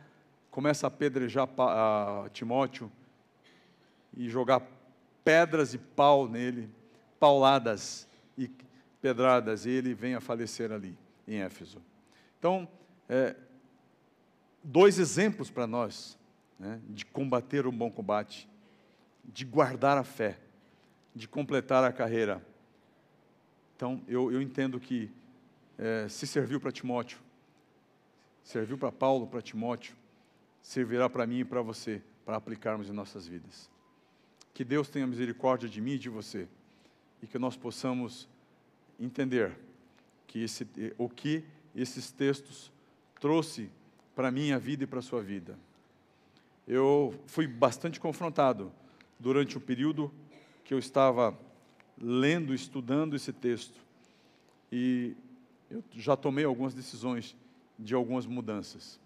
começa 0.49 0.85
a 0.85 0.89
apedrejar 0.89 1.49
a 1.57 2.29
Timóteo 2.31 2.89
e 4.15 4.29
jogar 4.29 4.61
pedras 5.25 5.73
e 5.73 5.77
pau 5.77 6.27
nele, 6.27 6.69
pauladas 7.21 8.07
e 8.35 8.49
pedradas, 8.99 9.67
e 9.67 9.69
ele 9.69 9.93
vem 9.93 10.15
a 10.15 10.19
falecer 10.19 10.71
ali 10.71 10.97
em 11.27 11.35
Éfeso. 11.35 11.79
Então, 12.39 12.67
é, 13.07 13.35
dois 14.63 14.97
exemplos 14.97 15.51
para 15.51 15.67
nós 15.67 16.17
né, 16.57 16.81
de 16.89 17.05
combater 17.05 17.67
o 17.67 17.71
bom 17.71 17.91
combate, 17.91 18.49
de 19.23 19.45
guardar 19.45 19.99
a 19.99 20.03
fé, 20.03 20.39
de 21.13 21.27
completar 21.27 21.83
a 21.83 21.93
carreira. 21.93 22.43
Então, 23.75 24.01
eu, 24.07 24.31
eu 24.31 24.41
entendo 24.41 24.79
que 24.79 25.11
é, 25.77 26.07
se 26.09 26.25
serviu 26.25 26.59
para 26.59 26.71
Timóteo, 26.71 27.19
serviu 28.43 28.79
para 28.79 28.91
Paulo, 28.91 29.27
para 29.27 29.43
Timóteo, 29.43 29.95
servirá 30.59 31.07
para 31.07 31.27
mim 31.27 31.41
e 31.41 31.45
para 31.45 31.61
você, 31.61 32.01
para 32.25 32.35
aplicarmos 32.35 32.89
em 32.89 32.93
nossas 32.93 33.27
vidas. 33.27 33.69
Que 34.55 34.63
Deus 34.63 34.89
tenha 34.89 35.05
misericórdia 35.05 35.69
de 35.69 35.79
mim 35.79 35.91
e 35.91 35.99
de 35.99 36.09
você, 36.09 36.47
e 37.21 37.27
que 37.27 37.37
nós 37.37 37.55
possamos 37.55 38.27
entender 38.99 39.57
que 40.27 40.39
esse, 40.43 40.67
o 40.97 41.09
que 41.09 41.43
esses 41.75 42.11
textos 42.11 42.71
trouxe 43.19 43.69
para 44.15 44.29
a 44.29 44.31
minha 44.31 44.57
vida 44.57 44.83
e 44.83 44.87
para 44.87 44.99
a 44.99 45.03
sua 45.03 45.21
vida. 45.21 45.57
Eu 46.67 47.13
fui 47.27 47.47
bastante 47.47 47.99
confrontado 47.99 48.71
durante 49.19 49.57
o 49.57 49.61
período 49.61 50.11
que 50.63 50.73
eu 50.73 50.79
estava 50.79 51.37
lendo, 51.97 52.53
estudando 52.53 53.15
esse 53.15 53.31
texto. 53.31 53.79
E 54.71 55.15
eu 55.69 55.83
já 55.93 56.15
tomei 56.15 56.45
algumas 56.45 56.73
decisões 56.73 57.35
de 57.77 57.93
algumas 57.93 58.25
mudanças, 58.25 58.99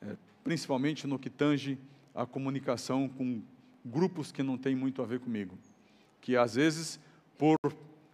é, 0.00 0.16
principalmente 0.44 1.06
no 1.06 1.18
que 1.18 1.28
tange 1.28 1.78
a 2.14 2.24
comunicação 2.24 3.08
com 3.08 3.42
grupos 3.84 4.30
que 4.30 4.42
não 4.42 4.56
têm 4.56 4.74
muito 4.74 5.02
a 5.02 5.06
ver 5.06 5.20
comigo, 5.20 5.58
que 6.20 6.36
às 6.36 6.54
vezes, 6.54 7.00
por 7.40 7.56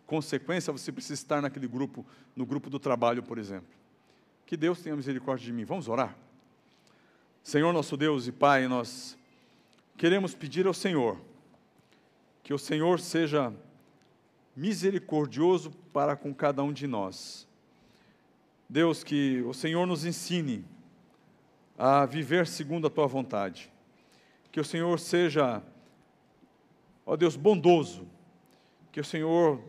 consequência, 0.07 0.73
você 0.73 0.93
precisa 0.93 1.15
estar 1.15 1.43
naquele 1.43 1.67
grupo, 1.67 2.07
no 2.37 2.47
grupo 2.47 2.71
do 2.71 2.79
trabalho, 2.79 3.25
por 3.25 3.39
exemplo. 3.39 3.69
Que 4.47 4.57
Deus 4.57 4.81
tenha 4.81 4.95
misericórdia 4.95 5.45
de 5.45 5.53
mim. 5.53 5.65
Vamos 5.65 5.89
orar? 5.89 6.17
Senhor 7.43 7.73
nosso 7.73 7.97
Deus 7.97 8.29
e 8.29 8.33
Pai, 8.33 8.69
nós 8.69 9.19
queremos 9.97 10.33
pedir 10.33 10.65
ao 10.65 10.73
Senhor 10.73 11.21
que 12.45 12.55
o 12.55 12.59
Senhor 12.59 13.01
seja 13.01 13.53
misericordioso 14.55 15.73
para 15.93 16.15
com 16.15 16.33
cada 16.33 16.63
um 16.63 16.73
de 16.73 16.87
nós. 16.87 17.49
Deus, 18.69 19.03
que 19.03 19.43
o 19.43 19.53
Senhor 19.53 19.89
nos 19.89 20.05
ensine 20.05 20.65
a 21.77 22.07
viver 22.07 22.47
segundo 22.47 22.87
a 22.87 22.91
tua 22.91 23.09
vontade. 23.09 23.73
Que 24.53 24.61
o 24.61 24.65
Senhor 24.65 25.01
seja, 25.01 25.61
ó 27.05 27.17
Deus, 27.17 27.35
bondoso. 27.35 28.15
Que 28.97 29.01
o 29.01 29.05
Senhor 29.05 29.61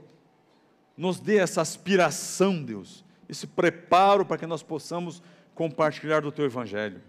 nos 0.96 1.20
dê 1.20 1.36
essa 1.36 1.60
aspiração, 1.60 2.64
Deus, 2.64 3.04
esse 3.28 3.46
preparo 3.46 4.26
para 4.26 4.38
que 4.38 4.48
nós 4.48 4.64
possamos 4.64 5.22
compartilhar 5.54 6.22
do 6.22 6.32
Teu 6.32 6.46
Evangelho. 6.46 7.02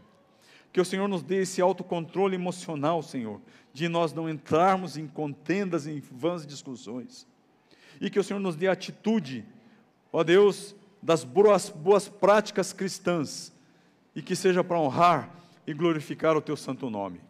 Que 0.72 0.80
o 0.80 0.84
Senhor 0.84 1.06
nos 1.06 1.22
dê 1.22 1.42
esse 1.42 1.62
autocontrole 1.62 2.34
emocional, 2.34 3.04
Senhor, 3.04 3.40
de 3.72 3.88
nós 3.88 4.12
não 4.12 4.28
entrarmos 4.28 4.96
em 4.96 5.06
contendas, 5.06 5.86
em 5.86 6.00
vãs 6.00 6.44
discussões. 6.44 7.24
E 8.00 8.10
que 8.10 8.18
o 8.18 8.24
Senhor 8.24 8.40
nos 8.40 8.56
dê 8.56 8.66
a 8.66 8.72
atitude, 8.72 9.46
ó 10.12 10.24
Deus, 10.24 10.74
das 11.00 11.22
boas, 11.22 11.68
boas 11.70 12.08
práticas 12.08 12.72
cristãs, 12.72 13.52
e 14.12 14.20
que 14.20 14.34
seja 14.34 14.64
para 14.64 14.80
honrar 14.80 15.32
e 15.64 15.72
glorificar 15.72 16.36
o 16.36 16.42
Teu 16.42 16.56
santo 16.56 16.90
nome. 16.90 17.20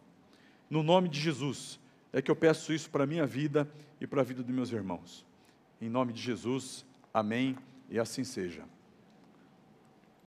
No 0.67 0.81
nome 0.81 1.07
de 1.07 1.19
Jesus, 1.19 1.78
é 2.11 2.21
que 2.21 2.31
eu 2.31 2.35
peço 2.35 2.73
isso 2.73 2.89
para 2.89 3.03
a 3.03 3.07
minha 3.07 3.25
vida 3.25 3.69
e 3.99 4.07
para 4.07 4.21
a 4.21 4.23
vida 4.23 4.41
dos 4.43 4.53
meus 4.53 4.71
irmãos. 4.71 5.25
Em 5.81 5.89
nome 5.89 6.13
de 6.13 6.21
Jesus, 6.21 6.85
amém 7.13 7.55
e 7.89 7.99
assim 7.99 8.23
seja. 8.23 8.63